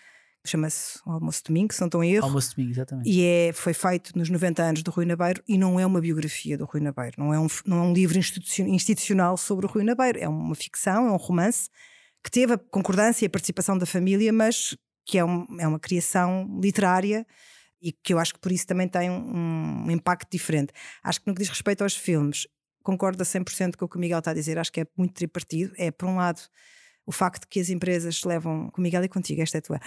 [0.46, 2.26] Chama-se Almoço Domingo, se não estou em erro.
[2.26, 3.10] Almoço Domingo, exatamente.
[3.10, 6.58] E é, foi feito nos 90 anos do Rui Nabeiro e não é uma biografia
[6.58, 7.16] do Rui Nabeiro.
[7.18, 10.18] Não é um, não é um livro institucional sobre o Rui Nabeiro.
[10.18, 11.70] É uma ficção, é um romance
[12.24, 14.78] que teve a concordância e a participação da família, mas
[15.10, 17.26] que é, um, é uma criação literária
[17.82, 20.72] e que eu acho que por isso também tem um, um impacto diferente.
[21.04, 22.46] Acho que no que diz respeito aos filmes,
[22.84, 25.16] concordo a 100% com o que o Miguel está a dizer, acho que é muito
[25.16, 25.74] tripartido.
[25.78, 26.42] É, por um lado,
[27.08, 29.80] o facto de que as empresas levam, com o Miguel e contigo, esta é tua,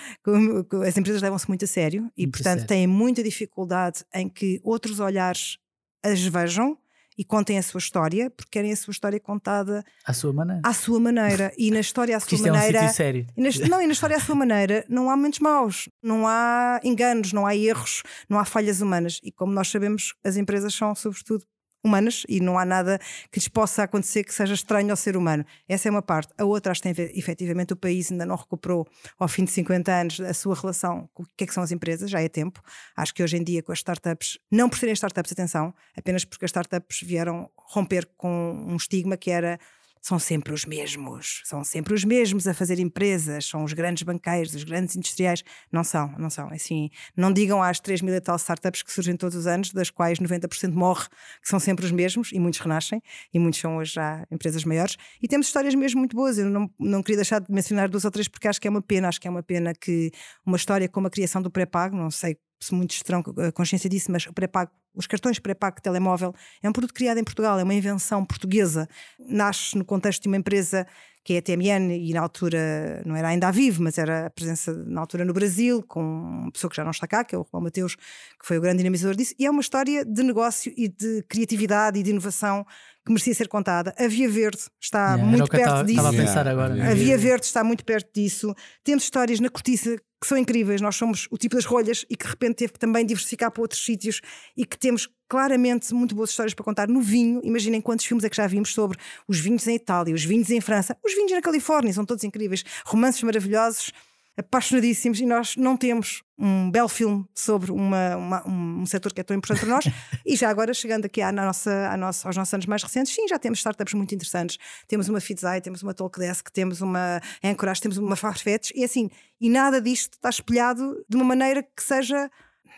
[0.85, 2.66] as empresas levam-se muito a sério e, muito portanto, sério.
[2.66, 5.57] têm muita dificuldade em que outros olhares
[6.03, 6.77] as vejam
[7.16, 10.62] e contem a sua história, porque querem a sua história contada à sua maneira.
[10.64, 11.52] À sua maneira.
[11.56, 12.78] E na história à sua isto maneira.
[12.78, 13.26] É um sério.
[13.36, 16.80] E na, não, e na história à sua maneira não há momentos maus, não há
[16.82, 19.20] enganos, não há erros, não há falhas humanas.
[19.22, 21.44] E como nós sabemos, as empresas são, sobretudo,
[21.85, 22.99] humanas e não há nada
[23.30, 25.45] que lhes possa acontecer que seja estranho ao ser humano.
[25.68, 26.33] Essa é uma parte.
[26.39, 28.87] A outra, acho que tem efetivamente o país ainda não recuperou
[29.18, 31.72] ao fim de 50 anos a sua relação com o que é que são as
[31.72, 32.61] empresas, já é tempo.
[32.97, 36.45] Acho que hoje em dia com as startups, não por serem startups, atenção, apenas porque
[36.45, 39.59] as startups vieram romper com um estigma que era
[40.03, 44.53] são sempre os mesmos, são sempre os mesmos a fazer empresas, são os grandes banqueiros,
[44.53, 45.44] os grandes industriais.
[45.70, 46.48] Não são, não são.
[46.48, 49.90] Assim, não digam às 3 mil e tal startups que surgem todos os anos, das
[49.90, 51.07] quais 90% morre,
[51.40, 53.00] que são sempre os mesmos, e muitos renascem,
[53.32, 54.96] e muitos são hoje já empresas maiores.
[55.22, 56.36] E temos histórias mesmo muito boas.
[56.36, 58.82] Eu não, não queria deixar de mencionar duas ou três, porque acho que é uma
[58.82, 60.11] pena, acho que é uma pena que
[60.44, 62.40] uma história como a criação do pré-pago, não sei se
[62.70, 63.22] muitos terão
[63.54, 67.58] consciência disso, mas pré-pago, os cartões pré-pago de telemóvel é um produto criado em Portugal,
[67.58, 68.88] é uma invenção portuguesa.
[69.18, 70.86] Nasce no contexto de uma empresa
[71.24, 74.30] que é a TMN e na altura não era ainda a Vivo, mas era a
[74.30, 77.38] presença na altura no Brasil, com uma pessoa que já não está cá, que é
[77.38, 79.34] o Romão Mateus, que foi o grande dinamizador disso.
[79.38, 82.66] E é uma história de negócio e de criatividade e de inovação
[83.05, 83.94] que merecia ser contada.
[83.98, 85.98] A Via Verde está yeah, muito perto tava, disso.
[85.98, 86.90] Estava a pensar agora.
[86.90, 88.55] A Via Verde está muito perto disso.
[88.84, 90.80] Temos histórias na cortiça que são incríveis.
[90.80, 93.61] Nós somos o tipo das rolhas e que de repente teve que também diversificar para
[93.61, 94.20] outros sítios
[94.57, 97.40] e que temos claramente muito boas histórias para contar no vinho.
[97.42, 98.96] Imaginem quantos filmes é que já vimos sobre
[99.26, 102.64] os vinhos em Itália, os vinhos em França, os vinhos na Califórnia, são todos incríveis,
[102.84, 103.92] romances maravilhosos
[104.37, 109.24] apaixonadíssimos e nós não temos um belo filme sobre uma, uma, um, setor que é
[109.24, 109.85] tão importante para nós.
[110.26, 113.28] e já agora, chegando aqui à nossa, à nossa, aos nossos anos mais recentes, sim,
[113.28, 114.59] já temos startups muito interessantes.
[114.89, 119.11] Temos uma Fitzai, temos uma Talkdesk, temos uma Anchorage, temos uma Farfetch, e assim,
[119.41, 122.30] e nada disto está espelhado de uma maneira que seja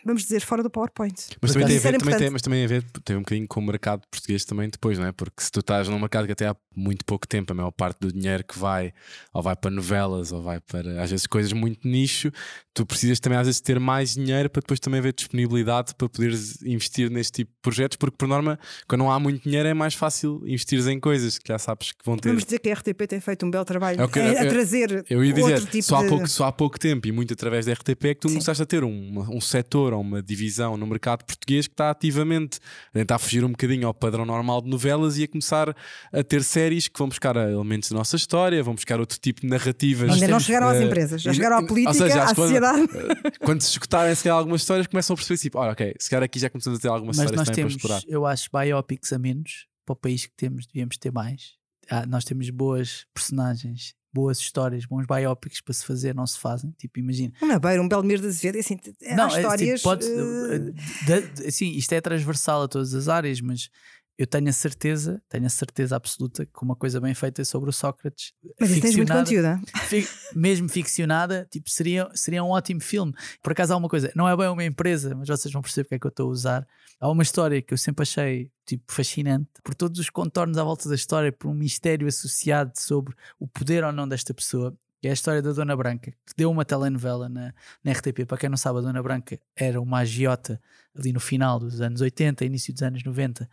[0.05, 1.15] vamos dizer, fora do PowerPoint.
[1.41, 3.59] Mas também, tem a ver, também tem, mas também a ver, tem um bocadinho com
[3.59, 5.11] o mercado português também depois, não é?
[5.11, 7.99] Porque se tu estás num mercado que até há muito pouco tempo, a maior parte
[7.99, 8.93] do dinheiro que vai,
[9.33, 12.31] ou vai para novelas, ou vai para às vezes coisas muito nicho,
[12.73, 16.61] tu precisas também às vezes ter mais dinheiro para depois também haver disponibilidade para poderes
[16.61, 19.95] investir neste tipo de projetos, porque por norma, quando não há muito dinheiro, é mais
[19.95, 22.29] fácil investir em coisas que já sabes que vão ter.
[22.29, 25.05] Vamos dizer que a RTP tem feito um belo trabalho é que, a, a trazer.
[25.09, 26.05] Eu ia dizer, tipo só, de...
[26.05, 28.35] há pouco, só há pouco tempo e muito através da RTP é que tu Sim.
[28.35, 32.59] começaste a ter um, um setor ou uma divisão no mercado português que está ativamente
[32.89, 35.75] a tentar fugir um bocadinho ao padrão normal de novelas e a começar
[36.13, 39.47] a ter séries que vão buscar elementos da nossa história, vão buscar outro tipo de
[39.47, 40.11] narrativas.
[40.11, 42.83] Ainda não chegaram às eh, empresas, já chegaram à política, seja, à sociedade.
[42.93, 46.23] Eh, quando se escutarem se algumas histórias, começam a perceber tipo, olha, ok, se calhar
[46.23, 48.01] aqui já começamos a ter algumas Mas histórias nós temos, para explorar.
[48.07, 51.53] Eu acho biopics a menos para o país que temos, devíamos ter mais.
[51.89, 56.71] Ah, nós temos boas personagens boas histórias, bons biopics para se fazer, não se fazem.
[56.77, 57.33] Tipo, imagina.
[57.41, 58.79] Uma beira, um Belmiro de Azevedo, assim,
[59.13, 59.69] não, há histórias.
[59.69, 61.45] É, tipo, pode, uh...
[61.45, 63.69] assim, isto é transversal a todas as áreas, mas
[64.17, 67.73] eu tenho a certeza, tenho a certeza absoluta que uma coisa bem feita sobre o
[67.73, 68.33] Sócrates.
[68.59, 69.59] Mas isso tens muito conteúdo.
[69.87, 73.13] Fi, mesmo ficcionada, tipo, seria, seria um ótimo filme.
[73.43, 75.95] Por acaso há uma coisa, não é bem uma empresa, mas vocês vão perceber porque
[75.95, 76.67] é que eu estou a usar.
[76.99, 80.87] Há uma história que eu sempre achei tipo fascinante por todos os contornos à volta
[80.87, 84.75] da história, por um mistério associado sobre o poder ou não desta pessoa
[85.05, 87.53] que é a história da Dona Branca, que deu uma telenovela na,
[87.83, 88.25] na RTP.
[88.25, 90.59] Para quem não sabe, a Dona Branca era uma agiota
[90.97, 93.47] ali no final dos anos 80, início dos anos 90,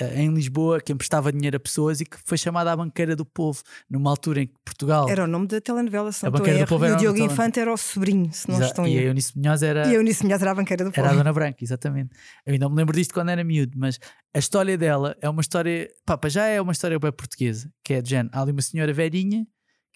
[0.00, 3.24] eh, em Lisboa, que emprestava dinheiro a pessoas e que foi chamada a Banqueira do
[3.24, 5.08] Povo, numa altura em que Portugal.
[5.08, 7.18] Era o nome da telenovela, se não a Banqueira do Povo era e o Diogo
[7.20, 9.86] Infante era o sobrinho, se não Exa estou E a Eunice Munhoz era.
[9.86, 11.06] E a Eunice Munhoz era a Banqueira do Povo.
[11.06, 12.10] Era a Dona Branca, exatamente.
[12.44, 14.00] Eu ainda me lembro disto quando era miúdo, mas
[14.34, 15.88] a história dela é uma história.
[16.04, 18.30] Papa, já é uma história bem portuguesa, que é de género.
[18.36, 19.46] Há ali uma senhora velhinha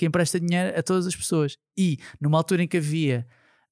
[0.03, 1.57] que empresta dinheiro a todas as pessoas.
[1.79, 3.25] E numa altura em que havia,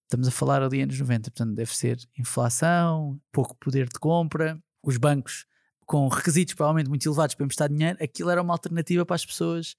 [0.04, 4.96] estamos a falar ali anos 90, portanto deve ser inflação, pouco poder de compra, os
[4.96, 5.44] bancos
[5.84, 9.74] com requisitos provavelmente muito elevados para emprestar dinheiro, aquilo era uma alternativa para as pessoas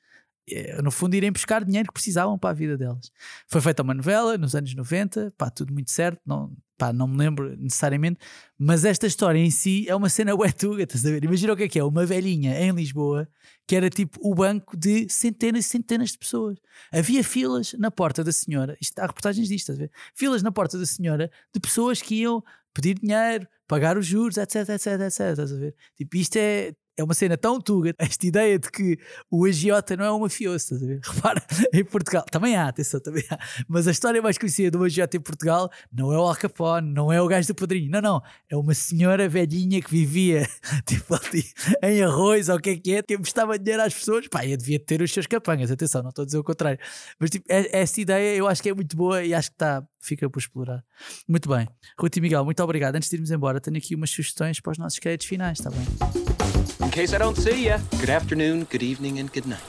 [0.50, 3.14] eh, no fundo, irem buscar dinheiro que precisavam para a vida delas.
[3.48, 7.16] Foi feita uma novela nos anos 90, pá, tudo muito certo, não, pá, não me
[7.16, 8.18] lembro necessariamente,
[8.58, 11.24] mas esta história em si é uma cena uetuga, estás a ver?
[11.24, 13.30] Imagina o que é que é, uma velhinha em Lisboa
[13.68, 16.58] que era tipo o banco de centenas e centenas de pessoas.
[16.92, 19.92] Havia filas na porta da senhora, isto, há reportagens disto, estás a ver?
[20.16, 24.70] Filas na porta da senhora de pessoas que iam pedir dinheiro, pagar os juros, etc,
[24.70, 25.76] etc, etc, estás a ver?
[25.96, 28.98] Tipo, isto é é uma cena tão tuga, esta ideia de que
[29.30, 30.76] o agiota não é um mafioso?
[31.04, 31.42] Repara,
[31.74, 35.20] em Portugal, também há, atenção, também há, mas a história mais conhecida do agiota em
[35.20, 38.56] Portugal não é o Al Capone, não é o gajo do padrinho, não, não, é
[38.56, 40.48] uma senhora velhinha que vivia,
[40.86, 41.44] tipo ali,
[41.82, 44.58] em arroz, ou o que é que é, que emprestava dinheiro às pessoas, pá, eu
[44.58, 46.80] devia ter os seus capangas, atenção, não estou a dizer o contrário,
[47.20, 49.84] mas tipo, é, essa ideia eu acho que é muito boa e acho que está,
[50.00, 50.84] fica por explorar.
[51.28, 51.68] Muito bem,
[52.00, 52.96] Ruth e Miguel, muito obrigado.
[52.96, 56.31] Antes de irmos embora, tenho aqui umas sugestões para os nossos créditos finais, está bem?
[56.62, 59.64] In case I don't see you, good afternoon, good evening and good night.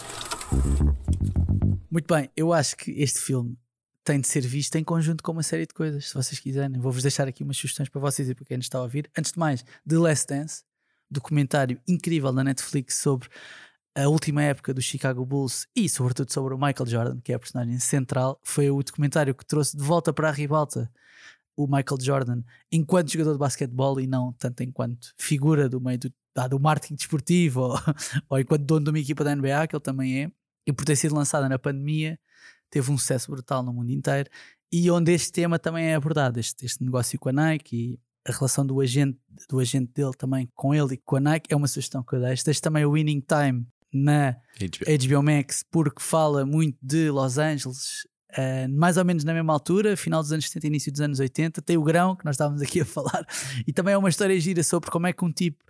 [1.90, 3.56] Muito bem, eu acho que este filme
[4.04, 6.78] tem de ser visto em conjunto com uma série de coisas, se vocês quiserem.
[6.78, 9.10] Vou-vos deixar aqui umas sugestões para vocês e para quem nos está a ouvir.
[9.16, 10.64] Antes de mais, The Last Dance,
[11.10, 13.28] documentário incrível da Netflix sobre
[13.94, 17.38] a última época do Chicago Bulls e, sobretudo, sobre o Michael Jordan, que é a
[17.38, 20.90] personagem central, foi o documentário que trouxe de volta para a ribalta
[21.56, 26.12] o Michael Jordan enquanto jogador de basquetebol e não tanto enquanto figura do meio do,
[26.36, 27.78] ah, do marketing desportivo ou,
[28.28, 30.32] ou enquanto dono de uma equipa da NBA, que ele também é,
[30.66, 32.18] e por ter sido lançada na pandemia,
[32.70, 34.30] teve um sucesso brutal no mundo inteiro
[34.72, 38.32] e onde este tema também é abordado, este, este negócio com a Nike e a
[38.32, 39.18] relação do agente,
[39.48, 42.20] do agente dele também com ele e com a Nike é uma sugestão que eu
[42.20, 42.44] deixo.
[42.44, 45.18] Deixo também o Winning Time na HBO.
[45.18, 49.96] HBO Max porque fala muito de Los Angeles, uh, mais ou menos na mesma altura,
[49.96, 51.60] final dos anos 70 início dos anos 80.
[51.60, 53.26] Tem o Grão, que nós estávamos aqui a falar,
[53.66, 55.62] e também é uma história gira sobre como é que um tipo,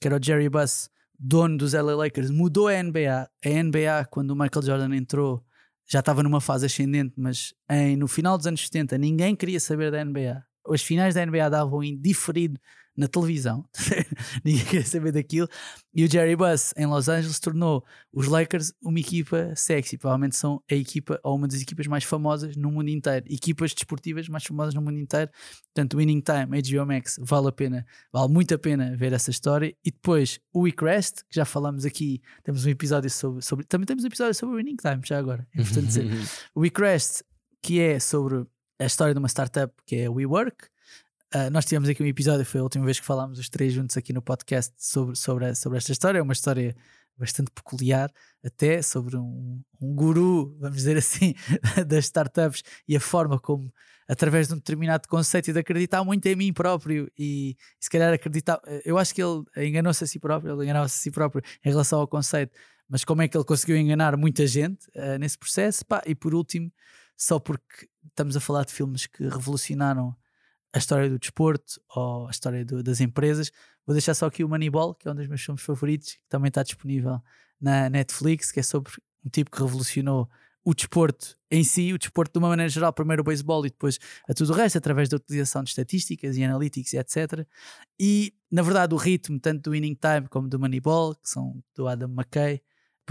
[0.00, 3.30] que era o Jerry Buss, dono dos LA Lakers, mudou a NBA.
[3.44, 5.44] A NBA, quando o Michael Jordan entrou,
[5.86, 9.90] já estava numa fase ascendente, mas em, no final dos anos 70 ninguém queria saber
[9.90, 10.42] da NBA.
[10.68, 12.58] As finais da NBA davam indiferido
[12.96, 13.68] na televisão,
[14.44, 15.48] ninguém queria saber daquilo.
[15.92, 19.98] E o Jerry Buss em Los Angeles tornou os Lakers uma equipa sexy.
[19.98, 24.28] Provavelmente são a equipa ou uma das equipas mais famosas no mundo inteiro, equipas desportivas
[24.28, 25.30] mais famosas no mundo inteiro.
[25.74, 29.74] Portanto, Winning Time, HBO Max, vale a pena, vale muito a pena ver essa história.
[29.84, 34.04] E depois o WeCrest, que já falamos aqui, temos um episódio sobre, sobre também temos
[34.04, 36.06] um episódio sobre o Winning Time, já agora, é importante dizer.
[36.54, 37.22] o WeCrest,
[37.60, 38.46] que é sobre
[38.84, 40.68] a história de uma startup que é a WeWork
[41.34, 43.96] Uh, nós tivemos aqui um episódio, foi a última vez que falámos os três juntos
[43.96, 46.20] aqui no podcast sobre, sobre, sobre esta história.
[46.20, 46.76] É uma história
[47.18, 48.08] bastante peculiar,
[48.44, 51.34] até sobre um, um guru, vamos dizer assim,
[51.88, 53.72] das startups e a forma como,
[54.08, 58.14] através de um determinado conceito e de acreditar muito em mim próprio e, se calhar
[58.14, 58.60] acreditar.
[58.84, 61.98] Eu acho que ele enganou-se a si próprio, ele enganou-se a si próprio em relação
[61.98, 62.52] ao conceito,
[62.88, 65.84] mas como é que ele conseguiu enganar muita gente uh, nesse processo?
[65.84, 66.70] Pá, e por último,
[67.16, 70.16] só porque estamos a falar de filmes que revolucionaram
[70.72, 73.50] a história do desporto ou a história do, das empresas.
[73.86, 76.48] Vou deixar só aqui o Moneyball, que é um dos meus filmes favoritos, que também
[76.48, 77.20] está disponível
[77.60, 78.92] na Netflix, que é sobre
[79.24, 80.28] um tipo que revolucionou
[80.64, 83.98] o desporto em si, o desporto de uma maneira geral, primeiro o beisebol e depois
[84.28, 87.46] a tudo o resto, através da utilização de estatísticas e analytics e etc.
[88.00, 91.86] E, na verdade, o ritmo, tanto do Winning Time como do Moneyball, que são do
[91.86, 92.62] Adam McKay,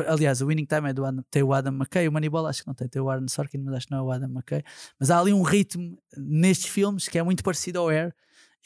[0.07, 2.67] Aliás, o Winning Time é do Adam, tem o Adam McKay, o Moneyball acho que
[2.67, 4.63] não tem, tem o Aaron Sorkin, mas acho que não é o Adam McKay.
[4.99, 8.13] Mas há ali um ritmo nestes filmes que é muito parecido ao Air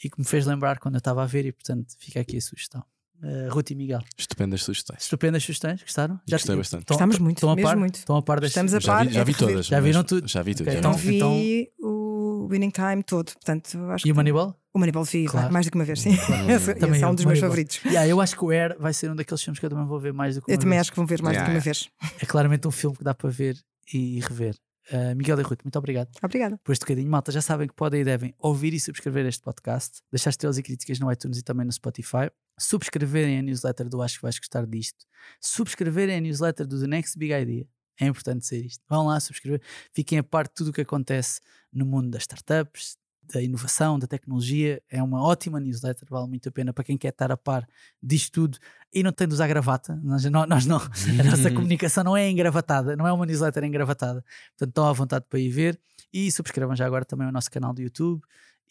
[0.02, 2.40] e que me fez lembrar quando eu estava a ver, e portanto fica aqui a
[2.40, 2.82] sugestão.
[3.20, 4.00] Uh, Ruth e Miguel.
[4.16, 5.02] Estupendas sugestões.
[5.02, 6.20] Estupendas sugestões, gostaram?
[6.24, 6.82] Já Gostei bastante.
[6.82, 7.96] Estão, Estamos muito, estão a par, muito.
[7.96, 9.04] Estão a par Estamos a par.
[9.04, 9.66] Já vi, já vi todas.
[9.66, 10.28] Já viram tudo?
[10.28, 10.62] Já vi tudo.
[10.62, 11.16] Okay, já então, vi.
[11.16, 12.07] então então- vi o
[12.46, 13.32] Winning Time todo.
[13.32, 14.54] Portanto, acho E o Moneyball?
[14.72, 15.52] O Moneyball vi Claro.
[15.52, 16.10] mais do que uma vez, sim.
[16.48, 17.40] esse, Também esse é eu, um dos meus Moneyball.
[17.40, 17.80] favoritos.
[17.84, 19.98] Yeah, eu acho que o Air vai ser um daqueles filmes que eu também vou
[19.98, 20.80] ver mais do que uma Eu também vez.
[20.82, 21.88] acho que vão ver mais do que Yeah, uma vez.
[22.20, 23.56] É claramente um filme que dá para ver
[23.92, 24.54] e rever.
[24.90, 26.58] Uh, Miguel e Ruth, muito obrigado Obrigada.
[26.64, 27.10] por este bocadinho.
[27.10, 30.62] Malta, já sabem que podem e devem ouvir e subscrever este podcast, deixar estrelas e
[30.62, 34.64] críticas no iTunes e também no Spotify, subscreverem a newsletter do Acho que vais gostar
[34.66, 35.04] disto,
[35.42, 37.66] subscreverem a newsletter do The Next Big Idea.
[38.00, 38.82] É importante ser isto.
[38.88, 39.60] Vão lá subscrever,
[39.92, 41.40] fiquem a par de tudo o que acontece
[41.72, 42.96] no mundo das startups,
[43.32, 44.82] da inovação, da tecnologia.
[44.88, 47.68] É uma ótima newsletter, vale muito a pena para quem quer estar a par
[48.02, 48.58] disto tudo
[48.92, 49.96] e não tem de usar gravata.
[50.02, 54.24] Nós não, nós não, a nossa comunicação não é engravatada, não é uma newsletter engravatada.
[54.50, 55.78] Portanto, estão à vontade para ir ver
[56.12, 58.22] e subscrevam já agora também o nosso canal do YouTube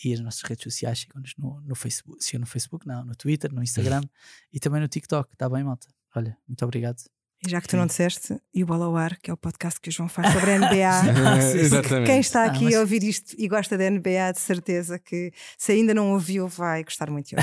[0.04, 1.00] e as nossas redes sociais.
[1.00, 4.02] Sigam-nos no, no Facebook, sigam no Facebook, não, no Twitter, no Instagram
[4.52, 5.34] e também no TikTok.
[5.34, 5.88] Está bem, malta?
[6.16, 7.17] Olha, muito obrigado.
[7.46, 9.80] E já que tu não disseste, e o Bola ao Ar, que é o podcast
[9.80, 10.90] que o João faz sobre a NBA.
[10.90, 11.02] Ah,
[11.42, 11.60] sim, sim.
[11.60, 12.08] Exatamente.
[12.10, 15.32] Quem está Ah, aqui mas- a ouvir isto e gosta da NBA, de certeza que
[15.58, 17.36] se ainda não ouviu, vai gostar muito de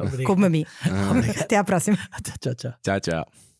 [0.00, 0.24] ouvir.
[0.24, 0.64] Como a mim.
[0.82, 1.12] Ah.
[1.42, 1.98] Até à próxima.
[2.40, 2.72] Tchau, tchau.
[2.82, 3.53] Tchau, tchau.